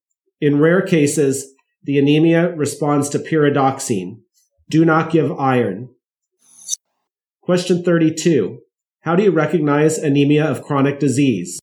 In 0.40 0.60
rare 0.60 0.82
cases, 0.82 1.54
the 1.82 1.98
anemia 1.98 2.54
responds 2.56 3.08
to 3.10 3.18
pyridoxine. 3.18 4.20
Do 4.68 4.84
not 4.84 5.12
give 5.12 5.30
iron. 5.32 5.90
Question 7.42 7.84
32. 7.84 8.60
How 9.02 9.14
do 9.14 9.22
you 9.22 9.30
recognize 9.30 9.98
anemia 9.98 10.44
of 10.44 10.62
chronic 10.62 10.98
disease? 10.98 11.60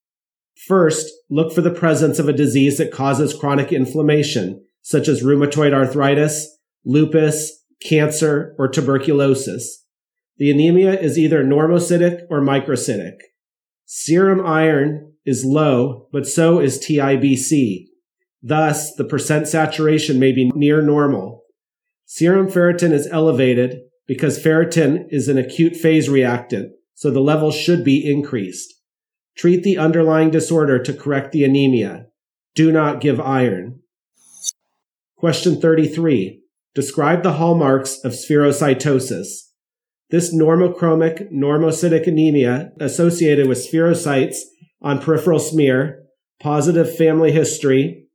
First, 0.67 1.11
look 1.29 1.51
for 1.51 1.61
the 1.61 1.71
presence 1.71 2.19
of 2.19 2.29
a 2.29 2.33
disease 2.33 2.77
that 2.77 2.91
causes 2.91 3.33
chronic 3.33 3.71
inflammation, 3.71 4.63
such 4.83 5.07
as 5.07 5.23
rheumatoid 5.23 5.73
arthritis, 5.73 6.55
lupus, 6.85 7.63
cancer, 7.83 8.55
or 8.59 8.67
tuberculosis. 8.67 9.83
The 10.37 10.51
anemia 10.51 10.99
is 10.99 11.17
either 11.17 11.43
normocytic 11.43 12.21
or 12.29 12.41
microcytic. 12.41 13.17
Serum 13.93 14.39
iron 14.45 15.11
is 15.25 15.43
low, 15.43 16.07
but 16.13 16.25
so 16.25 16.61
is 16.61 16.79
TIBC. 16.79 17.87
Thus, 18.41 18.95
the 18.95 19.03
percent 19.03 19.49
saturation 19.49 20.17
may 20.17 20.31
be 20.31 20.49
near 20.55 20.81
normal. 20.81 21.43
Serum 22.05 22.47
ferritin 22.47 22.93
is 22.93 23.05
elevated 23.11 23.81
because 24.07 24.41
ferritin 24.41 25.07
is 25.09 25.27
an 25.27 25.37
acute 25.37 25.75
phase 25.75 26.07
reactant, 26.07 26.71
so 26.93 27.11
the 27.11 27.19
level 27.19 27.51
should 27.51 27.83
be 27.83 28.09
increased. 28.09 28.75
Treat 29.35 29.61
the 29.61 29.77
underlying 29.77 30.31
disorder 30.31 30.81
to 30.81 30.93
correct 30.93 31.33
the 31.33 31.43
anemia. 31.43 32.05
Do 32.55 32.71
not 32.71 33.01
give 33.01 33.19
iron. 33.19 33.81
Question 35.17 35.59
33. 35.59 36.41
Describe 36.73 37.23
the 37.23 37.33
hallmarks 37.33 37.99
of 38.05 38.13
spherocytosis. 38.13 39.50
This 40.11 40.35
normochromic 40.35 41.31
normocytic 41.31 42.05
anemia 42.05 42.73
associated 42.81 43.47
with 43.47 43.65
spherocytes 43.65 44.35
on 44.81 45.01
peripheral 45.01 45.39
smear, 45.39 46.03
positive 46.41 46.93
family 46.95 47.31
history, 47.31 48.07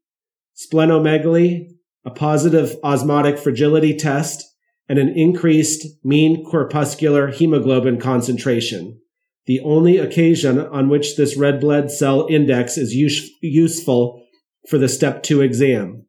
splenomegaly, 0.54 1.68
a 2.04 2.10
positive 2.10 2.76
osmotic 2.84 3.38
fragility 3.38 3.96
test, 3.96 4.44
and 4.88 4.98
an 4.98 5.08
increased 5.08 5.86
mean 6.04 6.44
corpuscular 6.44 7.28
hemoglobin 7.28 7.98
concentration. 7.98 9.00
The 9.46 9.60
only 9.60 9.96
occasion 9.96 10.58
on 10.58 10.90
which 10.90 11.16
this 11.16 11.36
red 11.36 11.60
blood 11.60 11.90
cell 11.90 12.26
index 12.28 12.76
is 12.76 12.94
use- 12.94 13.30
useful 13.40 14.22
for 14.68 14.76
the 14.76 14.88
step 14.88 15.22
2 15.22 15.40
exam. 15.40 16.04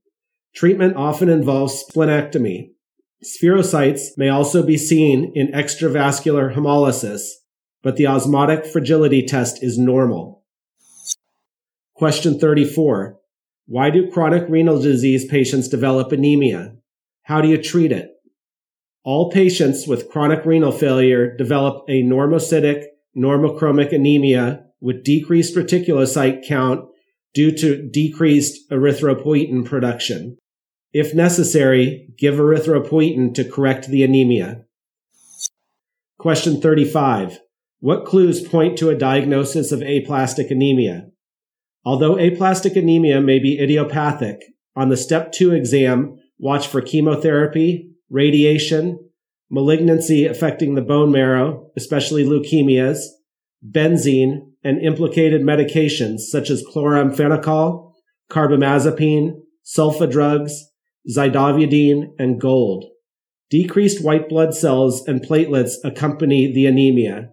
Treatment 0.54 0.98
often 0.98 1.30
involves 1.30 1.86
splenectomy, 1.90 2.72
Spherocytes 3.24 4.16
may 4.16 4.30
also 4.30 4.64
be 4.64 4.78
seen 4.78 5.32
in 5.34 5.48
extravascular 5.48 6.54
hemolysis, 6.54 7.22
but 7.82 7.96
the 7.98 8.06
osmotic 8.06 8.66
fragility 8.66 9.26
test 9.26 9.64
is 9.64 9.78
normal. 9.78 10.44
Question 11.96 12.40
34. 12.40 13.18
Why 13.66 13.90
do 13.90 14.12
chronic 14.12 14.48
renal 14.48 14.80
disease 14.80 15.26
patients 15.26 15.68
develop 15.68 16.12
anemia? 16.12 16.76
How 17.24 17.42
do 17.42 17.48
you 17.48 17.62
treat 17.62 17.92
it? 17.92 18.12
All 19.04 19.32
patients 19.32 19.88
with 19.88 20.10
chronic 20.10 20.46
renal 20.46 20.72
failure 20.72 21.36
develop 21.36 21.86
a 21.90 22.04
normocytic 22.04 22.84
normochromic 23.18 23.92
anemia 23.92 24.66
with 24.80 25.04
decreased 25.04 25.56
reticulocyte 25.56 26.46
count 26.46 26.86
due 27.34 27.52
to 27.52 27.90
decreased 27.90 28.70
erythropoietin 28.70 29.66
production. 29.66 30.38
If 31.00 31.14
necessary, 31.14 32.10
give 32.18 32.38
erythropoietin 32.38 33.36
to 33.36 33.44
correct 33.44 33.88
the 33.88 34.02
anemia. 34.02 34.64
Question 36.18 36.60
35. 36.60 37.38
What 37.82 38.04
clues 38.04 38.42
point 38.42 38.80
to 38.80 38.90
a 38.90 38.98
diagnosis 38.98 39.72
of 39.72 39.84
aplastic 39.84 40.50
anemia? 40.50 41.12
Although 41.86 42.18
aplastic 42.18 42.76
anemia 42.76 43.22
may 43.22 43.38
be 43.38 43.60
idiopathic, 43.60 44.40
on 44.76 44.90
the 44.90 44.98
step 44.98 45.32
2 45.34 45.54
exam, 45.54 46.18
watch 46.40 46.68
for 46.68 46.82
chemotherapy, 46.82 47.92
radiation, 48.10 48.98
malignancy 49.52 50.26
affecting 50.26 50.74
the 50.74 50.82
bone 50.82 51.12
marrow, 51.12 51.70
especially 51.78 52.24
leukemias, 52.24 53.02
benzene, 53.64 54.40
and 54.64 54.82
implicated 54.82 55.44
medications 55.44 56.22
such 56.22 56.50
as 56.50 56.66
chloramphenicol, 56.74 57.92
carbamazepine, 58.32 59.36
sulfa 59.64 60.12
drugs, 60.12 60.72
zidovudine, 61.10 62.14
and 62.20 62.40
gold. 62.40 62.86
Decreased 63.50 64.04
white 64.04 64.28
blood 64.28 64.54
cells 64.54 65.08
and 65.08 65.22
platelets 65.22 65.76
accompany 65.84 66.52
the 66.52 66.66
anemia. 66.66 67.30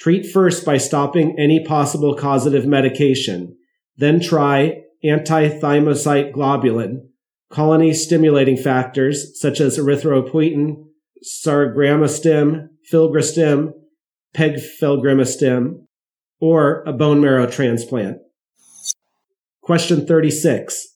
Treat 0.00 0.30
first 0.30 0.64
by 0.64 0.78
stopping 0.78 1.38
any 1.38 1.64
possible 1.64 2.16
causative 2.16 2.66
medication. 2.66 3.56
Then 3.96 4.20
try 4.20 4.82
antithymocyte 5.04 6.32
globulin, 6.32 7.08
colony 7.50 7.92
stimulating 7.92 8.56
factors 8.56 9.38
such 9.38 9.60
as 9.60 9.78
erythropoietin, 9.78 10.84
sargramostim, 11.22 12.68
filgrastim, 12.90 13.72
pegfilgrastim, 14.34 15.84
or 16.40 16.82
a 16.84 16.92
bone 16.92 17.20
marrow 17.20 17.46
transplant. 17.46 18.18
Question 19.60 20.06
36. 20.06 20.91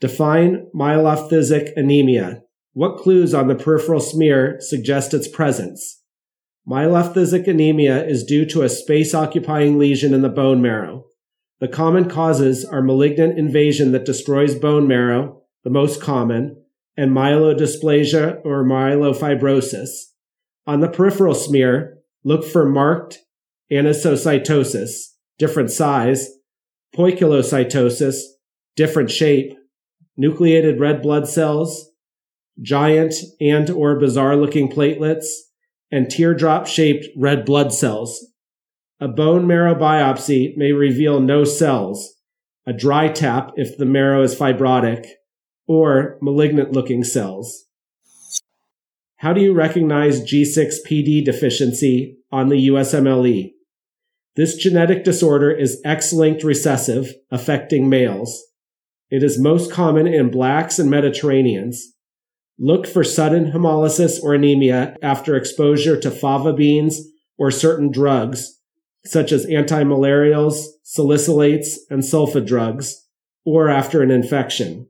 Define 0.00 0.66
myelophthisic 0.74 1.76
anemia. 1.76 2.42
What 2.72 2.96
clues 2.96 3.34
on 3.34 3.48
the 3.48 3.54
peripheral 3.54 4.00
smear 4.00 4.56
suggest 4.60 5.12
its 5.12 5.28
presence? 5.28 6.02
Myelophthisic 6.66 7.46
anemia 7.46 8.06
is 8.06 8.24
due 8.24 8.46
to 8.46 8.62
a 8.62 8.68
space 8.68 9.12
occupying 9.12 9.78
lesion 9.78 10.14
in 10.14 10.22
the 10.22 10.28
bone 10.28 10.62
marrow. 10.62 11.04
The 11.60 11.68
common 11.68 12.08
causes 12.08 12.64
are 12.64 12.80
malignant 12.80 13.38
invasion 13.38 13.92
that 13.92 14.06
destroys 14.06 14.54
bone 14.54 14.88
marrow, 14.88 15.42
the 15.64 15.70
most 15.70 16.00
common, 16.00 16.64
and 16.96 17.10
myelodysplasia 17.10 18.40
or 18.44 18.64
myelofibrosis. 18.64 19.88
On 20.66 20.80
the 20.80 20.88
peripheral 20.88 21.34
smear, 21.34 21.98
look 22.24 22.44
for 22.46 22.66
marked 22.66 23.18
anisocytosis, 23.70 25.08
different 25.38 25.70
size, 25.70 26.30
poikilocytosis, 26.96 28.20
different 28.76 29.10
shape, 29.10 29.54
nucleated 30.20 30.78
red 30.78 31.00
blood 31.00 31.26
cells, 31.26 31.90
giant 32.60 33.14
and 33.40 33.70
or 33.70 33.98
bizarre 33.98 34.36
looking 34.36 34.70
platelets, 34.70 35.24
and 35.90 36.10
teardrop 36.10 36.66
shaped 36.66 37.06
red 37.16 37.46
blood 37.46 37.72
cells. 37.72 38.26
A 39.00 39.08
bone 39.08 39.46
marrow 39.46 39.74
biopsy 39.74 40.54
may 40.58 40.72
reveal 40.72 41.20
no 41.20 41.44
cells, 41.44 42.16
a 42.66 42.72
dry 42.74 43.08
tap 43.08 43.52
if 43.56 43.78
the 43.78 43.86
marrow 43.86 44.22
is 44.22 44.34
fibrotic, 44.34 45.06
or 45.66 46.18
malignant 46.20 46.72
looking 46.72 47.02
cells. 47.02 47.64
How 49.16 49.32
do 49.32 49.40
you 49.40 49.54
recognize 49.54 50.20
G6PD 50.20 51.24
deficiency 51.24 52.18
on 52.30 52.50
the 52.50 52.68
USMLE? 52.68 53.52
This 54.36 54.56
genetic 54.56 55.02
disorder 55.02 55.50
is 55.50 55.80
X 55.82 56.12
linked 56.12 56.44
recessive, 56.44 57.14
affecting 57.30 57.88
males. 57.88 58.49
It 59.10 59.24
is 59.24 59.40
most 59.40 59.72
common 59.72 60.06
in 60.06 60.30
blacks 60.30 60.78
and 60.78 60.88
Mediterraneans. 60.88 61.94
Look 62.58 62.86
for 62.86 63.02
sudden 63.02 63.50
hemolysis 63.50 64.22
or 64.22 64.34
anemia 64.34 64.96
after 65.02 65.34
exposure 65.34 65.98
to 66.00 66.10
fava 66.10 66.52
beans 66.52 67.00
or 67.36 67.50
certain 67.50 67.90
drugs, 67.90 68.60
such 69.04 69.32
as 69.32 69.46
antimalarials, 69.46 70.66
salicylates, 70.84 71.76
and 71.88 72.02
sulfa 72.02 72.46
drugs, 72.46 73.06
or 73.44 73.68
after 73.68 74.02
an 74.02 74.10
infection. 74.10 74.86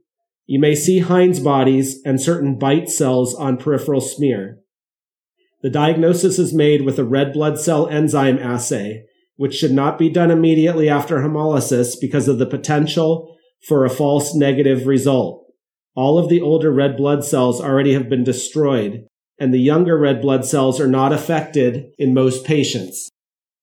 You 0.46 0.58
may 0.58 0.74
see 0.74 0.98
Heinz 0.98 1.40
bodies 1.40 2.02
and 2.04 2.20
certain 2.20 2.58
bite 2.58 2.90
cells 2.90 3.34
on 3.34 3.56
peripheral 3.56 4.00
smear. 4.00 4.58
The 5.62 5.70
diagnosis 5.70 6.38
is 6.38 6.52
made 6.52 6.82
with 6.82 6.98
a 6.98 7.04
red 7.04 7.32
blood 7.32 7.58
cell 7.58 7.88
enzyme 7.88 8.38
assay, 8.38 9.04
which 9.36 9.54
should 9.54 9.72
not 9.72 9.96
be 9.96 10.10
done 10.10 10.30
immediately 10.30 10.88
after 10.88 11.18
hemolysis 11.18 11.94
because 12.00 12.28
of 12.28 12.38
the 12.38 12.46
potential 12.46 13.36
for 13.66 13.84
a 13.84 13.90
false 13.90 14.34
negative 14.34 14.86
result. 14.86 15.46
All 15.94 16.18
of 16.18 16.28
the 16.28 16.40
older 16.40 16.72
red 16.72 16.96
blood 16.96 17.24
cells 17.24 17.60
already 17.60 17.92
have 17.94 18.08
been 18.08 18.24
destroyed, 18.24 19.06
and 19.38 19.52
the 19.52 19.60
younger 19.60 19.98
red 19.98 20.20
blood 20.22 20.44
cells 20.44 20.80
are 20.80 20.86
not 20.86 21.12
affected 21.12 21.86
in 21.98 22.14
most 22.14 22.44
patients. 22.44 23.10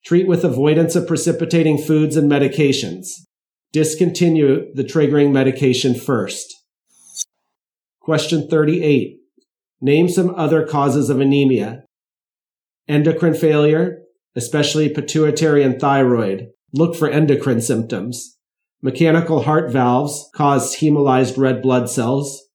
Treat 0.06 0.28
with 0.28 0.44
avoidance 0.44 0.96
of 0.96 1.08
precipitating 1.08 1.78
foods 1.78 2.16
and 2.16 2.32
medications. 2.32 3.08
Discontinue 3.74 4.74
the 4.74 4.84
triggering 4.84 5.32
medication 5.32 5.94
first. 5.94 6.56
Question 8.00 8.48
38. 8.48 9.20
Name 9.82 10.10
some 10.10 10.34
other 10.36 10.66
causes 10.66 11.10
of 11.10 11.20
anemia. 11.20 11.84
Endocrine 12.88 13.36
failure, 13.36 14.00
especially 14.36 14.88
pituitary 14.90 15.62
and 15.62 15.80
thyroid. 15.80 16.48
Look 16.74 16.96
for 16.96 17.10
endocrine 17.10 17.62
symptoms. 17.62 18.37
Mechanical 18.88 19.42
heart 19.42 19.70
valves 19.70 20.30
cause 20.34 20.78
hemolyzed 20.78 21.38
red 21.38 21.62
blood 21.62 21.90
cells. 21.90 22.48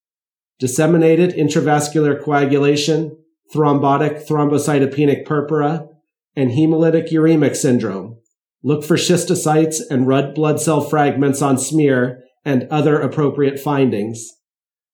Disseminated 0.58 1.34
intravascular 1.34 2.18
coagulation, 2.24 3.18
thrombotic 3.54 4.26
thrombocytopenic 4.26 5.26
purpura, 5.26 5.86
and 6.34 6.52
hemolytic 6.52 7.12
uremic 7.12 7.54
syndrome. 7.54 8.16
Look 8.62 8.82
for 8.82 8.96
schistocytes 8.96 9.82
and 9.90 10.06
red 10.06 10.32
blood 10.34 10.58
cell 10.58 10.80
fragments 10.80 11.42
on 11.42 11.58
smear 11.58 12.22
and 12.46 12.66
other 12.70 12.98
appropriate 12.98 13.60
findings. 13.60 14.26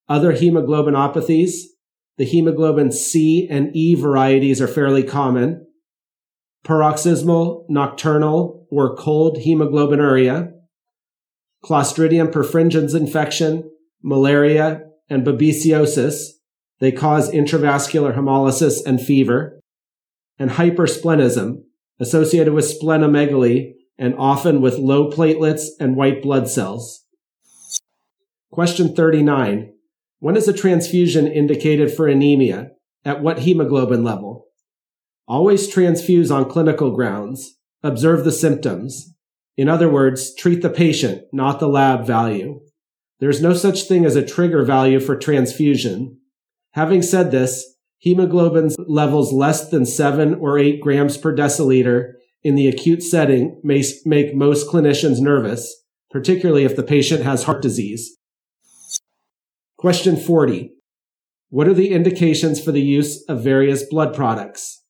Other 0.09 0.33
hemoglobinopathies, 0.33 1.53
the 2.17 2.25
hemoglobin 2.25 2.91
C 2.91 3.47
and 3.49 3.71
E 3.77 3.95
varieties 3.95 4.61
are 4.61 4.67
fairly 4.67 5.05
common. 5.05 5.65
Paroxysmal, 6.65 7.65
nocturnal, 7.69 8.67
or 8.73 8.97
cold 8.97 9.37
hemoglobinuria, 9.37 10.55
Clostridium 11.65 12.31
perfringens 12.31 12.95
infection, 12.95 13.71
malaria, 14.03 14.83
and 15.11 15.27
babesiosis. 15.27 16.29
They 16.81 16.93
cause 16.93 17.31
intravascular 17.31 18.15
hemolysis 18.17 18.85
and 18.87 19.01
fever. 19.01 19.61
And 20.39 20.53
hypersplenism, 20.53 21.63
associated 21.99 22.55
with 22.55 22.65
splenomegaly 22.65 23.73
and 23.99 24.15
often 24.17 24.61
with 24.61 24.79
low 24.79 25.11
platelets 25.11 25.67
and 25.81 25.97
white 25.97 26.23
blood 26.23 26.49
cells. 26.49 27.05
Question 28.53 28.95
39. 28.95 29.73
When 30.21 30.37
is 30.37 30.49
a 30.49 30.53
transfusion 30.53 31.27
indicated 31.27 31.93
for 31.93 32.07
anemia? 32.07 32.71
At 33.05 33.23
what 33.23 33.41
hemoglobin 33.41 34.05
level? 34.05 34.47
Always 35.27 35.73
transfuse 35.73 36.31
on 36.31 36.49
clinical 36.49 36.91
grounds. 36.95 37.59
Observe 37.83 38.25
the 38.25 38.33
symptoms. 38.33 39.15
In 39.59 39.69
other 39.69 39.91
words, 39.91 40.33
treat 40.37 40.63
the 40.63 40.71
patient, 40.71 41.25
not 41.33 41.59
the 41.59 41.67
lab 41.67 42.07
value. 42.07 42.61
There's 43.19 43.43
no 43.43 43.55
such 43.55 43.83
thing 43.83 44.05
as 44.05 44.15
a 44.15 44.25
trigger 44.25 44.63
value 44.63 45.01
for 45.01 45.17
transfusion. 45.17 46.21
Having 46.75 47.03
said 47.03 47.33
this, 47.33 47.75
hemoglobin 47.99 48.71
levels 48.79 49.33
less 49.33 49.69
than 49.69 49.85
7 49.85 50.37
or 50.37 50.61
8 50.61 50.81
grams 50.81 51.17
per 51.17 51.35
deciliter 51.35 52.13
in 52.45 52.55
the 52.55 52.69
acute 52.69 53.03
setting 53.03 53.61
may 53.65 53.83
make 54.05 54.33
most 54.33 54.69
clinicians 54.69 55.19
nervous, 55.19 55.83
particularly 56.09 56.63
if 56.65 56.77
the 56.77 56.85
patient 56.85 57.25
has 57.25 57.43
heart 57.43 57.61
disease. 57.61 58.17
Question 59.77 60.17
40. 60.17 60.71
What 61.51 61.67
are 61.67 61.75
the 61.75 61.91
indications 61.91 62.63
for 62.63 62.71
the 62.71 62.81
use 62.81 63.25
of 63.29 63.43
various 63.43 63.83
blood 63.83 64.15
products? 64.15 64.85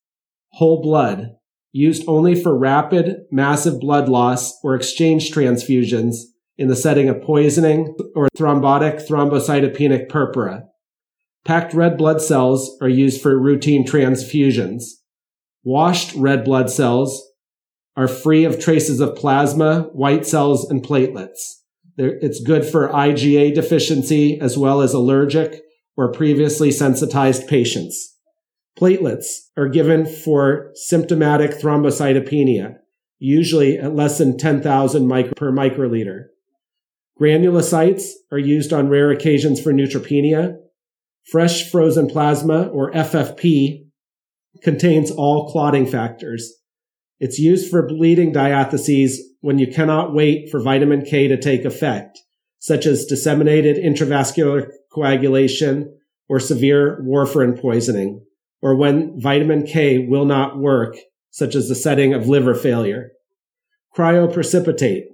Whole 0.53 0.83
blood, 0.83 1.38
used 1.73 2.05
only 2.09 2.35
for 2.35 2.57
rapid, 2.57 3.23
massive 3.31 3.81
blood 3.81 4.09
loss 4.09 4.59
or 4.63 4.75
exchange 4.75 5.31
transfusions 5.33 6.17
in 6.57 6.69
the 6.69 6.77
setting 6.77 7.09
of 7.09 7.23
poisoning 7.23 7.95
or 8.15 8.29
thrombotic 8.37 9.07
thrombocytopenic 9.07 10.09
purpura. 10.09 10.65
Packed 11.45 11.73
red 11.73 11.97
blood 11.97 12.21
cells 12.21 12.77
are 12.81 12.89
used 12.89 13.23
for 13.23 13.39
routine 13.39 13.87
transfusions. 13.87 14.85
Washed 15.63 16.15
red 16.15 16.45
blood 16.45 16.71
cells 16.71 17.25
are 17.97 18.09
free 18.09 18.45
of 18.45 18.61
traces 18.61 19.01
of 19.01 19.17
plasma, 19.17 19.89
white 19.93 20.27
cells, 20.27 20.69
and 20.71 20.83
platelets. 20.83 21.55
It's 21.97 22.41
good 22.41 22.65
for 22.65 22.89
IgA 22.89 23.55
deficiency 23.55 24.41
as 24.41 24.57
well 24.57 24.81
as 24.81 24.95
allergic 24.95 25.63
or 25.97 26.13
previously 26.13 26.71
sensitized 26.71 27.49
patients. 27.49 28.17
Platelets 28.79 29.49
are 29.57 29.69
given 29.69 30.07
for 30.07 30.71
symptomatic 30.75 31.53
thrombocytopenia, 31.53 32.77
usually 33.19 33.77
at 33.79 33.95
less 33.95 34.19
than 34.19 34.39
10,000 34.39 35.07
micro 35.07 35.33
per 35.35 35.53
microliter. 35.53 36.27
Granulocytes 37.21 38.11
are 38.31 38.39
used 38.39 38.73
on 38.73 38.89
rare 38.89 39.11
occasions 39.11 39.61
for 39.61 39.73
neutropenia. 39.73 40.57
Fresh 41.31 41.71
frozen 41.71 42.07
plasma, 42.07 42.69
or 42.69 42.93
FFP, 42.93 43.87
contains 44.63 45.11
all 45.11 45.51
clotting 45.51 45.87
factors. 45.87 46.55
It's 47.19 47.39
used 47.39 47.69
for 47.69 47.87
bleeding 47.87 48.33
diatheses 48.33 49.17
when 49.41 49.59
you 49.59 49.67
cannot 49.67 50.15
wait 50.15 50.51
for 50.51 50.63
vitamin 50.63 51.05
K 51.05 51.27
to 51.27 51.37
take 51.37 51.65
effect, 51.65 52.21
such 52.61 52.87
as 52.87 53.07
disseminated 53.07 53.77
intravascular 53.77 54.71
coagulation 54.93 55.99
or 56.29 56.39
severe 56.39 57.03
warfarin 57.05 57.61
poisoning, 57.61 58.25
or 58.61 58.75
when 58.75 59.21
vitamin 59.21 59.67
K 59.67 59.99
will 59.99 60.25
not 60.25 60.59
work, 60.59 60.97
such 61.31 61.55
as 61.55 61.69
the 61.69 61.75
setting 61.75 62.13
of 62.13 62.29
liver 62.29 62.55
failure. 62.55 63.13
Cryoprecipitate. 63.97 65.05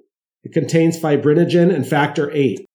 It 0.43 0.53
contains 0.53 0.99
fibrinogen 0.99 1.75
and 1.75 1.87
factor 1.87 2.31
VIII. 2.31 2.67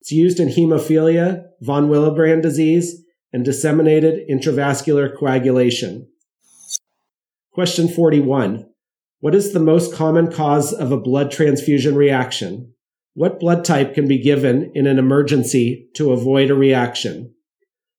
It's 0.00 0.12
used 0.12 0.38
in 0.38 0.48
hemophilia, 0.48 1.44
von 1.60 1.88
Willebrand 1.88 2.42
disease, 2.42 3.02
and 3.32 3.44
disseminated 3.44 4.28
intravascular 4.28 5.16
coagulation. 5.16 6.08
Question 7.52 7.88
41. 7.88 8.66
What 9.20 9.34
is 9.34 9.52
the 9.52 9.60
most 9.60 9.94
common 9.94 10.30
cause 10.30 10.72
of 10.72 10.92
a 10.92 11.00
blood 11.00 11.30
transfusion 11.30 11.96
reaction? 11.96 12.74
What 13.14 13.40
blood 13.40 13.64
type 13.64 13.94
can 13.94 14.06
be 14.06 14.18
given 14.18 14.70
in 14.74 14.86
an 14.86 14.98
emergency 14.98 15.88
to 15.94 16.12
avoid 16.12 16.50
a 16.50 16.54
reaction? 16.54 17.34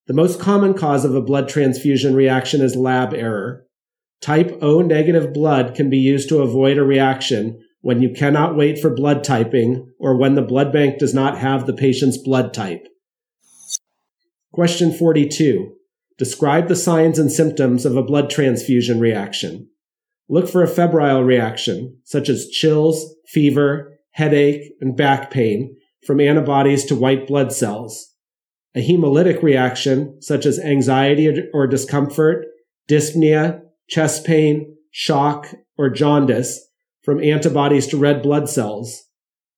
The 0.07 0.13
most 0.13 0.39
common 0.39 0.73
cause 0.73 1.03
of 1.03 1.13
a 1.13 1.21
blood 1.21 1.49
transfusion 1.49 2.15
reaction 2.15 2.61
is 2.61 2.77
lab 2.77 3.13
error. 3.13 3.65
Type 4.21 4.57
O 4.61 4.81
negative 4.81 5.33
blood 5.33 5.75
can 5.75 5.89
be 5.89 5.97
used 5.97 6.29
to 6.29 6.39
avoid 6.39 6.77
a 6.77 6.83
reaction 6.83 7.61
when 7.81 8.01
you 8.01 8.13
cannot 8.13 8.55
wait 8.55 8.79
for 8.79 8.89
blood 8.89 9.21
typing 9.21 9.91
or 9.99 10.17
when 10.17 10.35
the 10.35 10.41
blood 10.41 10.71
bank 10.71 10.97
does 10.97 11.13
not 11.13 11.37
have 11.37 11.65
the 11.65 11.73
patient's 11.73 12.17
blood 12.17 12.53
type. 12.53 12.87
Question 14.53 14.93
42. 14.93 15.73
Describe 16.17 16.69
the 16.69 16.75
signs 16.75 17.19
and 17.19 17.29
symptoms 17.29 17.85
of 17.85 17.97
a 17.97 18.01
blood 18.01 18.29
transfusion 18.29 19.01
reaction. 19.01 19.69
Look 20.29 20.47
for 20.47 20.63
a 20.63 20.67
febrile 20.67 21.23
reaction, 21.23 21.99
such 22.05 22.29
as 22.29 22.47
chills, 22.47 23.13
fever, 23.27 23.99
headache, 24.11 24.71
and 24.79 24.95
back 24.95 25.31
pain 25.31 25.75
from 26.05 26.21
antibodies 26.21 26.85
to 26.85 26.95
white 26.95 27.27
blood 27.27 27.51
cells. 27.51 28.13
A 28.75 28.87
hemolytic 28.87 29.41
reaction, 29.41 30.21
such 30.21 30.45
as 30.45 30.59
anxiety 30.59 31.49
or 31.53 31.67
discomfort, 31.67 32.45
dyspnea, 32.87 33.61
chest 33.89 34.25
pain, 34.25 34.75
shock, 34.91 35.47
or 35.77 35.89
jaundice 35.89 36.67
from 37.03 37.23
antibodies 37.23 37.87
to 37.87 37.97
red 37.97 38.21
blood 38.21 38.49
cells. 38.49 39.03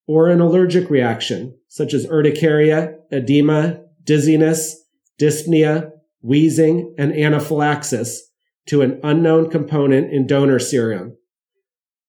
Or 0.08 0.30
an 0.30 0.42
allergic 0.42 0.90
reaction, 0.90 1.58
such 1.68 1.94
as 1.94 2.08
urticaria, 2.08 2.96
edema, 3.12 3.82
dizziness, 4.04 4.76
dyspnea, 5.20 5.92
wheezing, 6.22 6.96
and 6.98 7.14
anaphylaxis 7.14 8.30
to 8.68 8.82
an 8.82 9.00
unknown 9.04 9.50
component 9.50 10.12
in 10.12 10.28
donor 10.28 10.60
serum. 10.60 11.18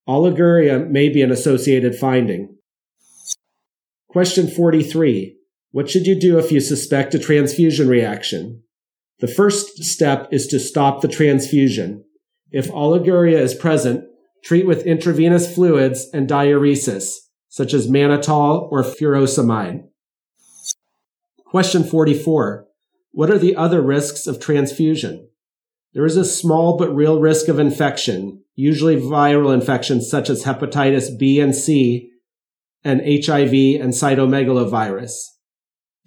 Oliguria 0.09 0.89
may 0.89 1.09
be 1.09 1.23
an 1.23 1.31
associated 1.31 1.95
finding. 1.95 2.57
Question 4.09 4.49
43. 4.49 5.37
What 5.73 5.89
should 5.89 6.07
you 6.07 6.19
do 6.19 6.39
if 6.39 6.51
you 6.51 6.61
suspect 6.61 7.15
a 7.15 7.19
transfusion 7.19 7.89
reaction? 7.89 8.63
The 9.21 9.29
first 9.29 9.85
step 9.85 10.29
is 10.33 10.47
to 10.49 10.59
stop 10.59 11.01
the 11.01 11.09
transfusion. 11.09 12.05
If 12.51 12.71
oliguria 12.71 13.39
is 13.39 13.55
present, 13.55 14.05
treat 14.43 14.67
with 14.67 14.87
intravenous 14.87 15.55
fluids 15.55 16.09
and 16.13 16.29
diuresis, 16.29 17.15
such 17.49 17.73
as 17.73 17.87
mannitol 17.87 18.71
or 18.73 18.83
furosemide. 18.83 19.85
Question 21.45 21.85
44. 21.85 22.67
What 23.13 23.31
are 23.31 23.39
the 23.39 23.55
other 23.55 23.81
risks 23.83 24.27
of 24.27 24.41
transfusion? 24.41 25.29
There 25.93 26.07
is 26.07 26.17
a 26.17 26.25
small 26.25 26.77
but 26.77 26.95
real 26.95 27.21
risk 27.21 27.49
of 27.49 27.59
infection, 27.59 28.43
usually 28.55 28.97
viral 28.97 29.53
infections 29.53 30.09
such 30.09 30.31
as 30.31 30.45
hepatitis 30.45 31.17
B 31.19 31.41
and 31.41 31.55
C 31.55 32.11
and 32.83 33.01
HIV 33.01 33.81
and 33.81 33.93
cytomegalovirus. 33.93 35.13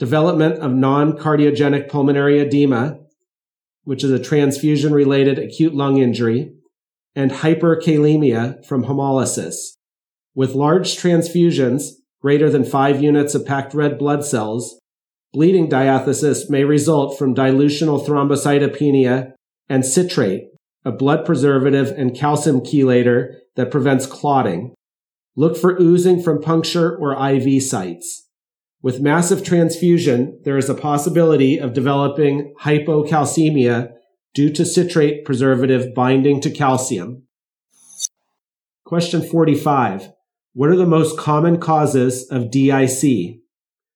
Development 0.03 0.59
of 0.59 0.73
non-cardiogenic 0.73 1.87
pulmonary 1.87 2.37
edema, 2.41 2.99
which 3.85 4.03
is 4.03 4.11
a 4.11 4.19
transfusion 4.19 4.93
related 4.93 5.39
acute 5.39 5.73
lung 5.73 5.95
injury, 5.95 6.51
and 7.15 7.31
hyperkalemia 7.31 8.65
from 8.65 8.83
hemolysis. 8.83 9.55
With 10.35 10.55
large 10.55 10.97
transfusions, 10.97 11.83
greater 12.21 12.49
than 12.49 12.65
five 12.65 13.01
units 13.01 13.33
of 13.33 13.45
packed 13.45 13.73
red 13.73 13.97
blood 13.97 14.25
cells, 14.25 14.77
bleeding 15.31 15.69
diathesis 15.69 16.49
may 16.49 16.65
result 16.65 17.17
from 17.17 17.33
dilutional 17.33 18.05
thrombocytopenia 18.05 19.31
and 19.69 19.85
citrate, 19.85 20.49
a 20.83 20.91
blood 20.91 21.25
preservative 21.25 21.97
and 21.97 22.13
calcium 22.13 22.59
chelator 22.59 23.35
that 23.55 23.71
prevents 23.71 24.05
clotting. 24.05 24.73
Look 25.37 25.55
for 25.55 25.81
oozing 25.81 26.21
from 26.21 26.41
puncture 26.41 26.93
or 26.93 27.13
IV 27.13 27.63
sites. 27.63 28.22
With 28.83 28.99
massive 28.99 29.45
transfusion, 29.45 30.41
there 30.43 30.57
is 30.57 30.69
a 30.69 30.75
possibility 30.75 31.57
of 31.57 31.71
developing 31.71 32.53
hypocalcemia 32.63 33.93
due 34.33 34.51
to 34.51 34.65
citrate 34.65 35.23
preservative 35.23 35.95
binding 35.95 36.41
to 36.41 36.51
calcium. 36.51 37.23
Question 38.83 39.21
45. 39.21 40.09
What 40.51 40.69
are 40.69 40.75
the 40.75 40.85
most 40.85 41.17
common 41.17 41.61
causes 41.61 42.27
of 42.29 42.51
DIC? 42.51 43.39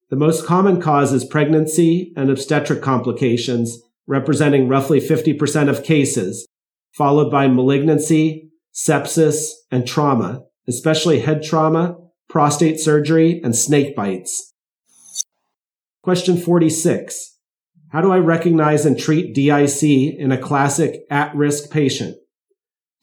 The 0.09 0.15
most 0.15 0.45
common 0.45 0.79
cause 0.79 1.11
is 1.11 1.25
pregnancy 1.25 2.13
and 2.15 2.29
obstetric 2.29 2.81
complications, 2.81 3.81
representing 4.07 4.69
roughly 4.69 5.01
50% 5.01 5.67
of 5.67 5.83
cases, 5.83 6.47
followed 6.93 7.29
by 7.29 7.47
malignancy, 7.49 8.51
sepsis, 8.73 9.49
and 9.69 9.85
trauma, 9.85 10.43
especially 10.65 11.19
head 11.19 11.43
trauma, 11.43 11.97
prostate 12.29 12.79
surgery, 12.79 13.41
and 13.43 13.53
snake 13.53 13.93
bites. 13.93 14.46
Question 16.07 16.37
46. 16.37 17.37
How 17.89 17.99
do 17.99 18.13
I 18.13 18.19
recognize 18.19 18.85
and 18.85 18.97
treat 18.97 19.35
DIC 19.35 19.83
in 20.17 20.31
a 20.31 20.37
classic 20.37 21.01
at-risk 21.09 21.69
patient? 21.69 22.15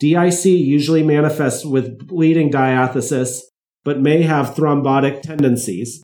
DIC 0.00 0.46
usually 0.46 1.02
manifests 1.02 1.66
with 1.66 2.08
bleeding 2.08 2.48
diathesis, 2.48 3.46
but 3.84 4.00
may 4.00 4.22
have 4.22 4.54
thrombotic 4.54 5.20
tendencies. 5.20 6.02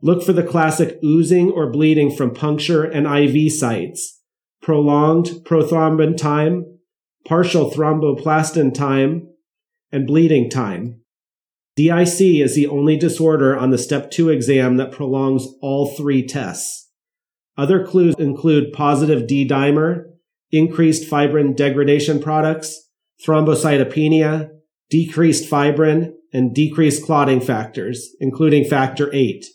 Look 0.00 0.22
for 0.22 0.32
the 0.32 0.42
classic 0.42 0.98
oozing 1.04 1.50
or 1.50 1.70
bleeding 1.70 2.10
from 2.10 2.32
puncture 2.32 2.82
and 2.82 3.06
IV 3.06 3.52
sites 3.52 4.22
prolonged 4.62 5.26
prothrombin 5.44 6.16
time, 6.16 6.64
partial 7.26 7.70
thromboplastin 7.70 8.72
time, 8.72 9.28
and 9.92 10.06
bleeding 10.06 10.48
time. 10.48 11.02
DIC 11.78 12.42
is 12.42 12.56
the 12.56 12.66
only 12.66 12.96
disorder 12.96 13.56
on 13.56 13.70
the 13.70 13.78
step 13.78 14.10
2 14.10 14.30
exam 14.30 14.78
that 14.78 14.90
prolongs 14.90 15.46
all 15.62 15.86
three 15.86 16.26
tests. 16.26 16.90
Other 17.56 17.86
clues 17.86 18.16
include 18.18 18.72
positive 18.72 19.28
D 19.28 19.46
dimer, 19.46 20.06
increased 20.50 21.08
fibrin 21.08 21.54
degradation 21.54 22.20
products, 22.20 22.90
thrombocytopenia, 23.24 24.50
decreased 24.90 25.48
fibrin, 25.48 26.14
and 26.32 26.52
decreased 26.52 27.04
clotting 27.04 27.40
factors, 27.40 28.08
including 28.18 28.64
factor 28.64 29.08
8. 29.14 29.46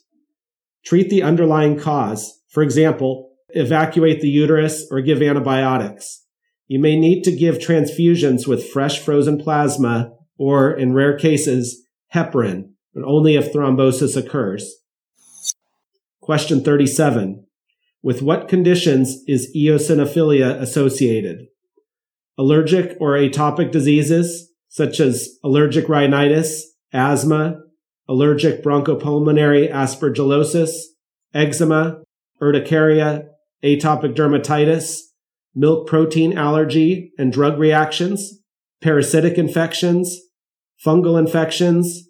Treat 0.85 1.09
the 1.09 1.23
underlying 1.23 1.77
cause. 1.77 2.39
For 2.47 2.63
example, 2.63 3.31
evacuate 3.49 4.21
the 4.21 4.29
uterus, 4.29 4.87
or 4.89 5.01
give 5.01 5.21
antibiotics. 5.21 6.23
You 6.67 6.79
may 6.79 6.95
need 6.97 7.23
to 7.23 7.35
give 7.35 7.57
transfusions 7.57 8.47
with 8.47 8.69
fresh 8.69 8.99
frozen 8.99 9.37
plasma 9.37 10.13
or, 10.37 10.71
in 10.71 10.93
rare 10.93 11.17
cases, 11.17 11.82
heparin, 12.13 12.69
but 12.93 13.03
only 13.03 13.35
if 13.35 13.51
thrombosis 13.51 14.15
occurs. 14.15 14.75
Question 16.21 16.63
37. 16.63 17.45
With 18.01 18.21
what 18.21 18.47
conditions 18.47 19.23
is 19.27 19.53
eosinophilia 19.55 20.59
associated? 20.59 21.47
Allergic 22.37 22.97
or 22.99 23.11
atopic 23.11 23.71
diseases, 23.71 24.49
such 24.67 24.99
as 24.99 25.37
allergic 25.43 25.87
rhinitis, 25.87 26.65
asthma, 26.91 27.59
allergic 28.07 28.63
bronchopulmonary 28.63 29.71
aspergillosis, 29.71 30.71
eczema, 31.33 32.01
urticaria, 32.41 33.25
atopic 33.63 34.15
dermatitis, 34.15 34.99
milk 35.55 35.87
protein 35.87 36.37
allergy 36.37 37.11
and 37.17 37.31
drug 37.31 37.57
reactions, 37.57 38.39
parasitic 38.81 39.37
infections, 39.37 40.19
fungal 40.85 41.17
infections, 41.17 42.09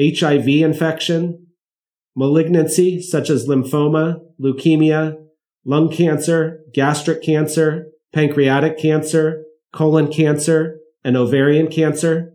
HIV 0.00 0.48
infection, 0.48 1.46
malignancy 2.16 3.00
such 3.00 3.30
as 3.30 3.46
lymphoma, 3.46 4.20
leukemia, 4.40 5.16
lung 5.64 5.90
cancer, 5.90 6.60
gastric 6.74 7.22
cancer, 7.22 7.86
pancreatic 8.12 8.78
cancer, 8.78 9.44
colon 9.72 10.12
cancer, 10.12 10.78
and 11.04 11.16
ovarian 11.16 11.68
cancer, 11.68 12.32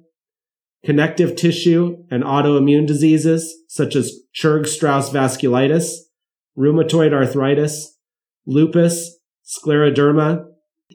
connective 0.84 1.36
tissue 1.36 1.97
and 2.09 2.23
autoimmune 2.23 2.88
diseases 2.88 3.55
such 3.67 3.95
as 3.95 4.19
Churg-Strauss 4.36 5.09
vasculitis, 5.09 5.89
rheumatoid 6.57 7.13
arthritis, 7.13 7.97
lupus, 8.45 9.17
scleroderma, 9.45 10.45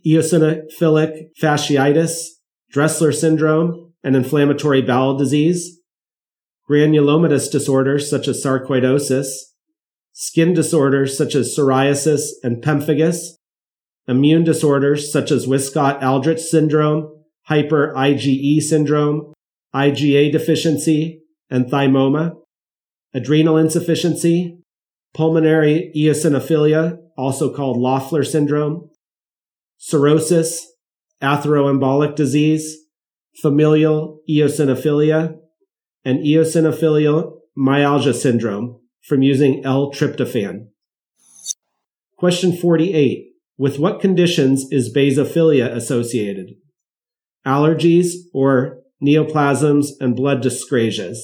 eosinophilic 0.06 1.28
fasciitis, 1.40 2.28
Dressler 2.70 3.12
syndrome, 3.12 3.91
and 4.02 4.16
inflammatory 4.16 4.82
bowel 4.82 5.16
disease, 5.16 5.80
granulomatous 6.68 7.50
disorders 7.50 8.08
such 8.08 8.28
as 8.28 8.42
sarcoidosis, 8.42 9.28
skin 10.12 10.54
disorders 10.54 11.16
such 11.16 11.34
as 11.34 11.56
psoriasis 11.56 12.30
and 12.42 12.62
pemphigus, 12.62 13.32
immune 14.08 14.44
disorders 14.44 15.12
such 15.12 15.30
as 15.30 15.46
Wiskott-Aldrich 15.46 16.40
syndrome, 16.40 17.24
hyper 17.44 17.92
IgE 17.96 18.60
syndrome, 18.60 19.32
IgA 19.74 20.32
deficiency, 20.32 21.22
and 21.50 21.66
thymoma, 21.66 22.34
adrenal 23.14 23.56
insufficiency, 23.56 24.58
pulmonary 25.14 25.92
eosinophilia, 25.96 26.98
also 27.16 27.54
called 27.54 27.76
Loeffler 27.76 28.24
syndrome, 28.24 28.88
cirrhosis, 29.78 30.66
atherosclerotic 31.22 32.16
disease, 32.16 32.78
familial 33.40 34.20
eosinophilia, 34.28 35.36
and 36.04 36.18
eosinophilia 36.20 37.32
myalgia 37.54 38.14
syndrome 38.14 38.80
from 39.02 39.22
using 39.22 39.64
L-tryptophan. 39.64 40.66
Question 42.16 42.56
48. 42.56 43.28
With 43.58 43.78
what 43.78 44.00
conditions 44.00 44.66
is 44.70 44.94
basophilia 44.94 45.74
associated? 45.74 46.54
Allergies 47.46 48.14
or 48.32 48.78
neoplasms 49.02 49.88
and 50.00 50.14
blood 50.14 50.42
dyscrasias. 50.42 51.18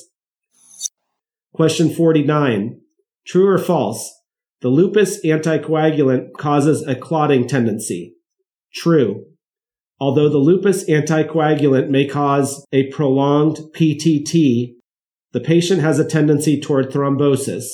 Question 1.53 1.91
49. 1.91 2.81
True 3.27 3.47
or 3.47 3.59
false? 3.59 4.13
The 4.61 4.69
lupus 4.69 5.25
anticoagulant 5.25 6.33
causes 6.37 6.85
a 6.87 6.97
clotting 6.97 7.47
tendency. 7.47 8.17
True. 8.75 9.25
Although 10.01 10.29
the 10.29 10.39
lupus 10.39 10.89
anticoagulant 10.89 11.89
may 11.89 12.07
cause 12.07 12.65
a 12.73 12.87
prolonged 12.89 13.57
PTT, 13.75 14.75
the 15.33 15.41
patient 15.41 15.81
has 15.81 15.99
a 15.99 16.09
tendency 16.09 16.61
toward 16.61 16.91
thrombosis. 16.91 17.65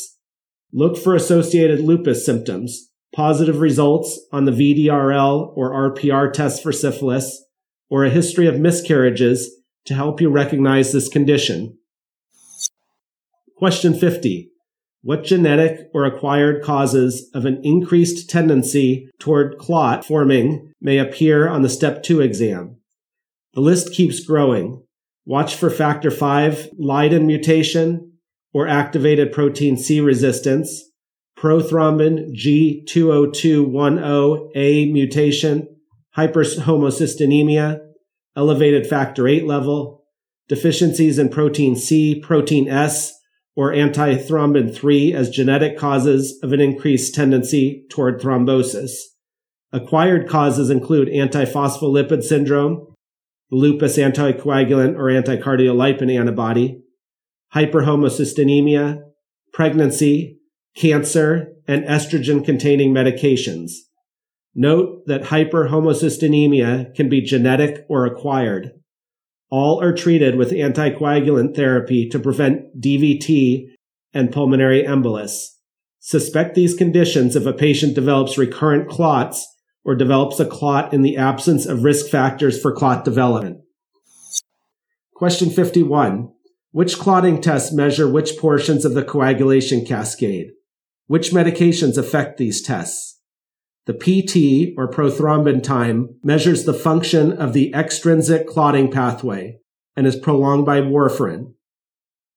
Look 0.72 0.96
for 0.96 1.14
associated 1.14 1.80
lupus 1.80 2.24
symptoms, 2.24 2.90
positive 3.14 3.60
results 3.60 4.20
on 4.32 4.44
the 4.44 4.52
VDRL 4.52 5.52
or 5.54 5.94
RPR 5.94 6.32
test 6.32 6.62
for 6.62 6.72
syphilis, 6.72 7.44
or 7.90 8.04
a 8.04 8.10
history 8.10 8.46
of 8.46 8.58
miscarriages 8.58 9.50
to 9.84 9.94
help 9.94 10.20
you 10.20 10.30
recognize 10.30 10.92
this 10.92 11.08
condition. 11.08 11.78
Question 13.56 13.94
50. 13.94 14.50
What 15.04 15.22
genetic 15.22 15.90
or 15.92 16.04
acquired 16.06 16.62
causes 16.62 17.28
of 17.34 17.44
an 17.44 17.60
increased 17.62 18.30
tendency 18.30 19.10
toward 19.18 19.58
clot 19.58 20.02
forming 20.02 20.72
may 20.80 20.96
appear 20.96 21.46
on 21.46 21.60
the 21.60 21.68
step 21.68 22.02
two 22.02 22.22
exam? 22.22 22.78
The 23.52 23.60
list 23.60 23.92
keeps 23.92 24.24
growing. 24.24 24.82
Watch 25.26 25.56
for 25.56 25.68
factor 25.68 26.08
V 26.08 26.70
Leiden 26.78 27.26
mutation 27.26 28.12
or 28.54 28.66
activated 28.66 29.30
protein 29.30 29.76
C 29.76 30.00
resistance, 30.00 30.82
prothrombin 31.38 32.34
G20210A 32.34 34.90
mutation, 34.90 35.68
hyperhomocysteinemia, 36.16 37.78
elevated 38.34 38.86
factor 38.86 39.24
VIII 39.24 39.42
level, 39.42 40.02
deficiencies 40.48 41.18
in 41.18 41.28
protein 41.28 41.76
C, 41.76 42.18
protein 42.18 42.70
S, 42.70 43.12
or 43.56 43.72
antithrombin 43.72 44.74
3 44.74 45.12
as 45.12 45.30
genetic 45.30 45.78
causes 45.78 46.38
of 46.42 46.52
an 46.52 46.60
increased 46.60 47.14
tendency 47.14 47.86
toward 47.90 48.20
thrombosis. 48.20 48.92
Acquired 49.72 50.28
causes 50.28 50.70
include 50.70 51.08
antiphospholipid 51.08 52.22
syndrome, 52.22 52.94
lupus 53.50 53.96
anticoagulant 53.96 54.96
or 54.96 55.04
anticardiolipin 55.04 56.18
antibody, 56.18 56.80
hyperhomocystinemia, 57.54 59.00
pregnancy, 59.52 60.38
cancer, 60.76 61.52
and 61.68 61.84
estrogen 61.84 62.44
containing 62.44 62.92
medications. 62.92 63.70
Note 64.54 65.02
that 65.06 65.22
hyperhomocystinemia 65.22 66.94
can 66.94 67.08
be 67.08 67.20
genetic 67.20 67.84
or 67.88 68.06
acquired. 68.06 68.72
All 69.56 69.80
are 69.80 69.92
treated 69.92 70.34
with 70.34 70.50
anticoagulant 70.50 71.54
therapy 71.54 72.08
to 72.08 72.18
prevent 72.18 72.80
DVT 72.80 73.68
and 74.12 74.32
pulmonary 74.32 74.82
embolus. 74.82 75.50
Suspect 76.00 76.56
these 76.56 76.74
conditions 76.74 77.36
if 77.36 77.46
a 77.46 77.52
patient 77.52 77.94
develops 77.94 78.36
recurrent 78.36 78.88
clots 78.88 79.46
or 79.84 79.94
develops 79.94 80.40
a 80.40 80.44
clot 80.44 80.92
in 80.92 81.02
the 81.02 81.16
absence 81.16 81.66
of 81.66 81.84
risk 81.84 82.10
factors 82.10 82.60
for 82.60 82.74
clot 82.74 83.04
development. 83.04 83.60
Question 85.14 85.50
51. 85.50 86.32
Which 86.72 86.98
clotting 86.98 87.40
tests 87.40 87.72
measure 87.72 88.10
which 88.10 88.36
portions 88.36 88.84
of 88.84 88.94
the 88.94 89.04
coagulation 89.04 89.86
cascade? 89.86 90.48
Which 91.06 91.30
medications 91.30 91.96
affect 91.96 92.38
these 92.38 92.60
tests? 92.60 93.13
The 93.86 93.92
PT 93.92 94.74
or 94.78 94.90
prothrombin 94.90 95.62
time 95.62 96.16
measures 96.22 96.64
the 96.64 96.72
function 96.72 97.32
of 97.32 97.52
the 97.52 97.74
extrinsic 97.74 98.46
clotting 98.46 98.90
pathway 98.90 99.58
and 99.94 100.06
is 100.06 100.16
prolonged 100.16 100.64
by 100.64 100.80
warfarin. 100.80 101.52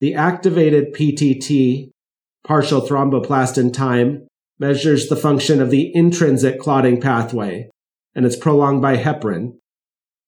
The 0.01 0.13
activated 0.13 0.93
PTT, 0.93 1.91
partial 2.43 2.81
thromboplastin 2.81 3.73
time, 3.73 4.27
measures 4.59 5.07
the 5.07 5.15
function 5.15 5.61
of 5.61 5.71
the 5.71 5.91
intrinsic 5.95 6.59
clotting 6.59 6.99
pathway 6.99 7.69
and 8.13 8.25
is 8.25 8.35
prolonged 8.35 8.81
by 8.81 8.97
heparin. 8.97 9.53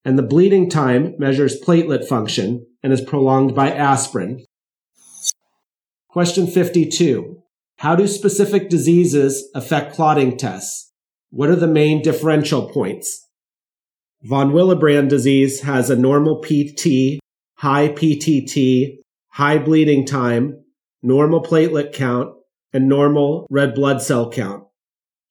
And 0.06 0.18
the 0.18 0.24
bleeding 0.24 0.70
time 0.70 1.16
measures 1.20 1.60
platelet 1.60 2.08
function 2.08 2.66
and 2.82 2.94
is 2.94 3.02
prolonged 3.02 3.54
by 3.54 3.72
aspirin. 3.72 4.46
Question 6.08 6.48
52. 6.48 7.44
How 7.78 7.96
do 7.96 8.08
specific 8.08 8.70
diseases 8.70 9.50
affect 9.54 9.94
clotting 9.94 10.38
tests? 10.38 10.89
What 11.32 11.50
are 11.50 11.56
the 11.56 11.68
main 11.68 12.02
differential 12.02 12.70
points? 12.70 13.28
Von 14.24 14.52
Willebrand 14.52 15.10
disease 15.10 15.62
has 15.62 15.90
a 15.90 15.96
normal 15.96 16.42
PT, 16.42 17.20
high 17.58 17.90
PTT, 17.90 18.98
high 19.30 19.60
bleeding 19.60 20.06
time, 20.06 20.64
normal 21.04 21.44
platelet 21.44 21.94
count, 21.94 22.34
and 22.74 22.90
normal 22.90 23.46
red 23.50 23.76
blood 23.76 24.02
cell 24.02 24.32
count. 24.32 24.64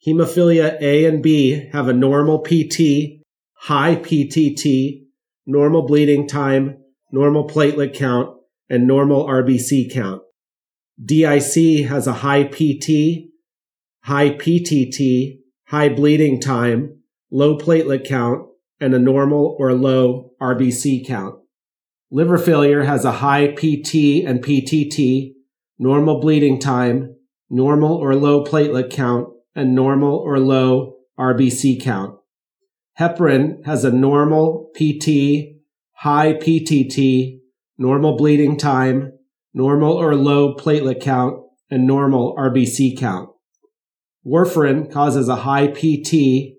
Hemophilia 0.06 0.80
A 0.80 1.04
and 1.04 1.20
B 1.20 1.68
have 1.72 1.88
a 1.88 1.92
normal 1.92 2.38
PT, 2.38 3.20
high 3.54 3.96
PTT, 3.96 5.04
normal 5.46 5.84
bleeding 5.84 6.28
time, 6.28 6.78
normal 7.10 7.48
platelet 7.48 7.92
count, 7.94 8.36
and 8.70 8.86
normal 8.86 9.26
RBC 9.26 9.92
count. 9.92 10.22
DIC 11.04 11.86
has 11.86 12.06
a 12.06 12.12
high 12.12 12.44
PT, 12.44 13.30
high 14.04 14.30
PTT, 14.30 15.37
high 15.68 15.88
bleeding 15.90 16.40
time, 16.40 16.98
low 17.30 17.58
platelet 17.58 18.06
count, 18.06 18.48
and 18.80 18.94
a 18.94 18.98
normal 18.98 19.56
or 19.58 19.74
low 19.74 20.30
RBC 20.40 21.06
count. 21.06 21.36
Liver 22.10 22.38
failure 22.38 22.84
has 22.84 23.04
a 23.04 23.12
high 23.12 23.48
PT 23.48 24.24
and 24.24 24.42
PTT, 24.42 25.34
normal 25.78 26.20
bleeding 26.20 26.58
time, 26.58 27.14
normal 27.50 27.94
or 27.96 28.14
low 28.14 28.44
platelet 28.44 28.90
count, 28.90 29.28
and 29.54 29.74
normal 29.74 30.16
or 30.16 30.38
low 30.38 30.94
RBC 31.18 31.82
count. 31.82 32.18
Heparin 32.98 33.64
has 33.66 33.84
a 33.84 33.92
normal 33.92 34.70
PT, 34.74 35.58
high 35.96 36.32
PTT, 36.32 37.40
normal 37.76 38.16
bleeding 38.16 38.56
time, 38.56 39.12
normal 39.52 39.92
or 39.92 40.14
low 40.14 40.54
platelet 40.54 41.02
count, 41.02 41.44
and 41.70 41.86
normal 41.86 42.34
RBC 42.36 42.98
count. 42.98 43.28
Warfarin 44.26 44.90
causes 44.90 45.28
a 45.28 45.36
high 45.36 45.68
PT 45.68 46.54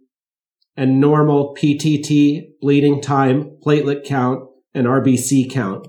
and 0.75 0.99
normal 1.01 1.55
PTT, 1.55 2.59
bleeding 2.61 3.01
time, 3.01 3.57
platelet 3.63 4.05
count, 4.05 4.49
and 4.73 4.87
RBC 4.87 5.51
count. 5.51 5.87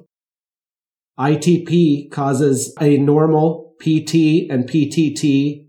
ITP 1.18 2.10
causes 2.10 2.74
a 2.80 2.96
normal 2.96 3.74
PT 3.78 4.50
and 4.50 4.68
PTT, 4.68 5.66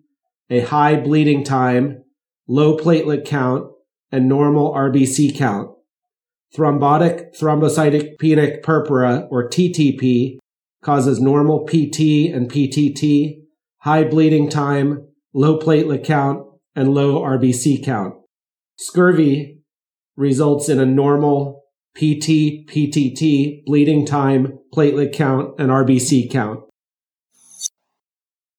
a 0.49 0.61
high 0.61 0.95
bleeding 0.95 1.43
time, 1.43 2.03
low 2.47 2.77
platelet 2.77 3.25
count, 3.25 3.71
and 4.11 4.27
normal 4.27 4.73
RBC 4.73 5.37
count. 5.37 5.69
Thrombotic 6.55 7.37
thrombocytopenic 7.39 8.63
purpura, 8.63 9.27
or 9.29 9.47
TTP, 9.47 10.37
causes 10.83 11.21
normal 11.21 11.65
PT 11.65 12.33
and 12.33 12.51
PTT, 12.51 13.41
high 13.77 14.03
bleeding 14.03 14.49
time, 14.49 15.07
low 15.33 15.59
platelet 15.59 16.03
count, 16.03 16.45
and 16.75 16.93
low 16.93 17.21
RBC 17.21 17.83
count. 17.83 18.15
Scurvy 18.77 19.59
results 20.15 20.69
in 20.69 20.79
a 20.79 20.85
normal 20.85 21.63
PT, 21.95 22.65
PTT, 22.67 23.65
bleeding 23.65 24.05
time, 24.05 24.59
platelet 24.73 25.13
count, 25.13 25.59
and 25.59 25.69
RBC 25.69 26.31
count. 26.31 26.61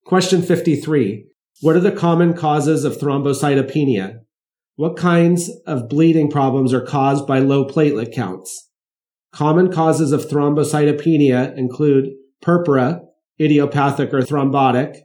Question 0.05 0.43
53. 0.43 1.27
What 1.63 1.77
are 1.77 1.81
the 1.81 1.93
common 1.93 2.35
causes 2.35 2.85
of 2.85 2.99
thrombocytopenia? 2.99 4.19
What 4.77 4.97
kinds 4.97 5.51
of 5.67 5.89
bleeding 5.89 6.31
problems 6.31 6.75
are 6.75 6.85
caused 6.85 7.27
by 7.27 7.39
low 7.39 7.65
platelet 7.65 8.13
counts? 8.15 8.71
Common 9.33 9.73
causes 9.73 10.13
of 10.13 10.27
thrombocytopenia 10.27 11.57
include 11.57 12.11
purpura, 12.43 13.01
idiopathic 13.41 14.13
or 14.13 14.21
thrombotic, 14.21 14.97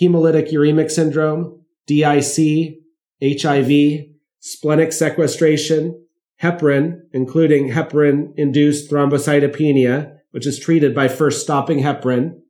hemolytic 0.00 0.52
uremic 0.52 0.90
syndrome, 0.90 1.64
DIC, 1.86 2.78
HIV, 3.22 4.06
splenic 4.40 4.92
sequestration, 4.92 6.06
heparin, 6.42 7.00
including 7.12 7.70
heparin 7.70 8.32
induced 8.36 8.90
thrombocytopenia, 8.90 10.18
which 10.32 10.46
is 10.46 10.58
treated 10.58 10.94
by 10.94 11.08
first 11.08 11.42
stopping 11.42 11.78
heparin, 11.78 12.40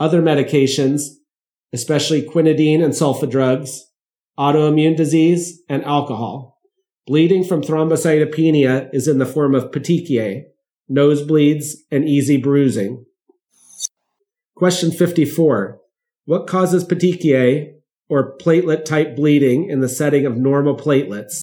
other 0.00 0.22
medications, 0.22 1.02
especially 1.72 2.22
quinidine 2.22 2.82
and 2.82 2.94
sulfa 2.94 3.30
drugs, 3.30 3.90
autoimmune 4.38 4.96
disease, 4.96 5.62
and 5.68 5.84
alcohol. 5.84 6.58
Bleeding 7.06 7.44
from 7.44 7.62
thrombocytopenia 7.62 8.88
is 8.92 9.06
in 9.06 9.18
the 9.18 9.26
form 9.26 9.54
of 9.54 9.70
petechiae, 9.70 10.44
nosebleeds, 10.90 11.74
and 11.90 12.08
easy 12.08 12.36
bruising. 12.36 13.04
Question 14.56 14.90
54. 14.90 15.78
What 16.26 16.48
causes 16.48 16.84
petechiae 16.84 17.74
or 18.08 18.36
platelet 18.38 18.84
type 18.84 19.14
bleeding 19.14 19.70
in 19.70 19.78
the 19.78 19.88
setting 19.88 20.26
of 20.26 20.36
normal 20.36 20.76
platelets? 20.76 21.40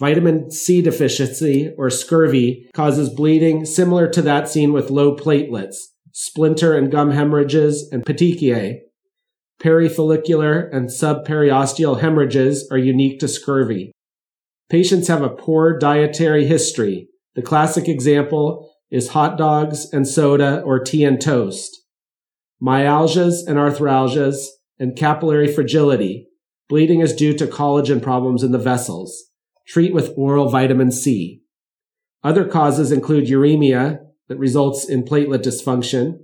Vitamin 0.00 0.50
C 0.50 0.82
deficiency 0.82 1.72
or 1.78 1.90
scurvy 1.90 2.68
causes 2.74 3.08
bleeding 3.08 3.64
similar 3.64 4.08
to 4.08 4.20
that 4.22 4.48
seen 4.48 4.72
with 4.72 4.90
low 4.90 5.14
platelets, 5.14 5.76
splinter 6.10 6.76
and 6.76 6.90
gum 6.90 7.12
hemorrhages, 7.12 7.88
and 7.92 8.04
petechiae. 8.04 8.80
Perifollicular 9.62 10.68
and 10.74 10.88
subperiosteal 10.88 12.00
hemorrhages 12.00 12.66
are 12.72 12.78
unique 12.78 13.20
to 13.20 13.28
scurvy. 13.28 13.92
Patients 14.68 15.06
have 15.06 15.22
a 15.22 15.28
poor 15.28 15.78
dietary 15.78 16.46
history. 16.46 17.06
The 17.36 17.42
classic 17.42 17.86
example 17.86 18.72
is 18.90 19.10
hot 19.10 19.38
dogs 19.38 19.86
and 19.92 20.08
soda 20.08 20.62
or 20.62 20.80
tea 20.80 21.04
and 21.04 21.20
toast. 21.20 21.79
Myalgias 22.62 23.46
and 23.46 23.56
arthralgias 23.56 24.46
and 24.78 24.96
capillary 24.96 25.52
fragility. 25.52 26.28
Bleeding 26.68 27.00
is 27.00 27.14
due 27.14 27.34
to 27.34 27.46
collagen 27.46 28.02
problems 28.02 28.42
in 28.42 28.52
the 28.52 28.58
vessels. 28.58 29.30
Treat 29.66 29.94
with 29.94 30.12
oral 30.16 30.48
vitamin 30.48 30.92
C. 30.92 31.42
Other 32.22 32.44
causes 32.44 32.92
include 32.92 33.28
uremia 33.28 34.00
that 34.28 34.38
results 34.38 34.88
in 34.88 35.04
platelet 35.04 35.42
dysfunction, 35.42 36.18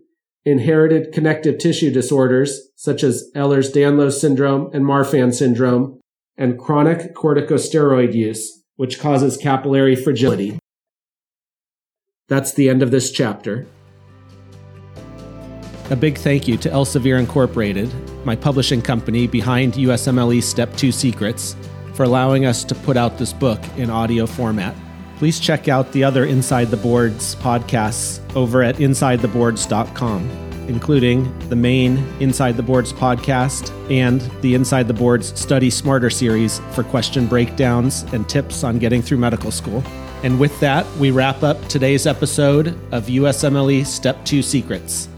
inherited 0.44 1.12
connective 1.12 1.58
tissue 1.58 1.90
disorders 1.90 2.68
such 2.76 3.02
as 3.02 3.30
Ehlers-Danlos 3.34 4.12
syndrome 4.12 4.70
and 4.72 4.84
Marfan 4.84 5.34
syndrome, 5.34 6.00
and 6.36 6.58
chronic 6.58 7.14
corticosteroid 7.14 8.14
use, 8.14 8.62
which 8.76 9.00
causes 9.00 9.36
capillary 9.36 9.96
fragility. 9.96 10.58
That's 12.28 12.52
the 12.52 12.68
end 12.68 12.82
of 12.82 12.90
this 12.90 13.10
chapter. 13.10 13.66
A 15.88 15.94
big 15.94 16.18
thank 16.18 16.48
you 16.48 16.56
to 16.56 16.68
Elsevier 16.68 17.16
Incorporated, 17.16 17.92
my 18.24 18.34
publishing 18.34 18.82
company 18.82 19.28
behind 19.28 19.74
USMLE 19.74 20.42
Step 20.42 20.74
2 20.76 20.90
Secrets, 20.90 21.54
for 21.94 22.02
allowing 22.02 22.44
us 22.44 22.64
to 22.64 22.74
put 22.74 22.96
out 22.96 23.18
this 23.18 23.32
book 23.32 23.60
in 23.76 23.88
audio 23.88 24.26
format. 24.26 24.74
Please 25.18 25.38
check 25.38 25.68
out 25.68 25.92
the 25.92 26.02
other 26.02 26.24
Inside 26.24 26.66
the 26.66 26.76
Boards 26.76 27.36
podcasts 27.36 28.20
over 28.34 28.64
at 28.64 28.76
insidetheboards.com. 28.76 30.28
including 30.68 31.32
the 31.48 31.54
main 31.54 31.98
Inside 32.18 32.56
the 32.56 32.62
Boards 32.64 32.92
podcast 32.92 33.70
and 33.88 34.20
the 34.42 34.56
Inside 34.56 34.88
the 34.88 34.94
Boards 34.94 35.38
Study 35.38 35.70
Smarter 35.70 36.10
series 36.10 36.58
for 36.72 36.82
question 36.82 37.28
breakdowns 37.28 38.02
and 38.12 38.28
tips 38.28 38.64
on 38.64 38.80
getting 38.80 39.00
through 39.00 39.18
medical 39.18 39.52
school. 39.52 39.84
And 40.24 40.40
with 40.40 40.58
that, 40.58 40.84
we 40.96 41.12
wrap 41.12 41.44
up 41.44 41.68
today's 41.68 42.08
episode 42.08 42.76
of 42.90 43.06
USMLE 43.06 43.86
Step 43.86 44.24
2 44.24 44.42
Secrets. 44.42 45.08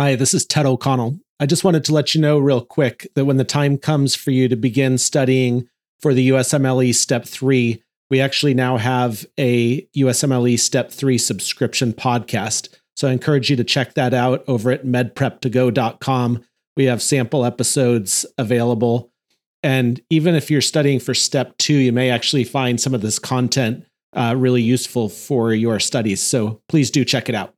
Hi, 0.00 0.14
this 0.16 0.32
is 0.32 0.46
Ted 0.46 0.64
O'Connell. 0.64 1.20
I 1.40 1.44
just 1.44 1.62
wanted 1.62 1.84
to 1.84 1.92
let 1.92 2.14
you 2.14 2.22
know 2.22 2.38
real 2.38 2.62
quick 2.62 3.06
that 3.16 3.26
when 3.26 3.36
the 3.36 3.44
time 3.44 3.76
comes 3.76 4.14
for 4.14 4.30
you 4.30 4.48
to 4.48 4.56
begin 4.56 4.96
studying 4.96 5.68
for 6.00 6.14
the 6.14 6.30
USMLE 6.30 6.94
Step 6.94 7.26
3, 7.26 7.82
we 8.08 8.18
actually 8.18 8.54
now 8.54 8.78
have 8.78 9.26
a 9.36 9.82
USMLE 9.94 10.58
Step 10.58 10.90
3 10.90 11.18
subscription 11.18 11.92
podcast. 11.92 12.74
So 12.96 13.08
I 13.08 13.12
encourage 13.12 13.50
you 13.50 13.56
to 13.56 13.62
check 13.62 13.92
that 13.92 14.14
out 14.14 14.42
over 14.48 14.70
at 14.70 14.86
medprep2go.com. 14.86 16.44
We 16.78 16.84
have 16.84 17.02
sample 17.02 17.44
episodes 17.44 18.24
available. 18.38 19.12
And 19.62 20.00
even 20.08 20.34
if 20.34 20.50
you're 20.50 20.62
studying 20.62 20.98
for 20.98 21.12
Step 21.12 21.58
2, 21.58 21.74
you 21.74 21.92
may 21.92 22.08
actually 22.08 22.44
find 22.44 22.80
some 22.80 22.94
of 22.94 23.02
this 23.02 23.18
content 23.18 23.84
uh, 24.14 24.34
really 24.34 24.62
useful 24.62 25.10
for 25.10 25.52
your 25.52 25.78
studies. 25.78 26.22
So 26.22 26.62
please 26.70 26.90
do 26.90 27.04
check 27.04 27.28
it 27.28 27.34
out. 27.34 27.54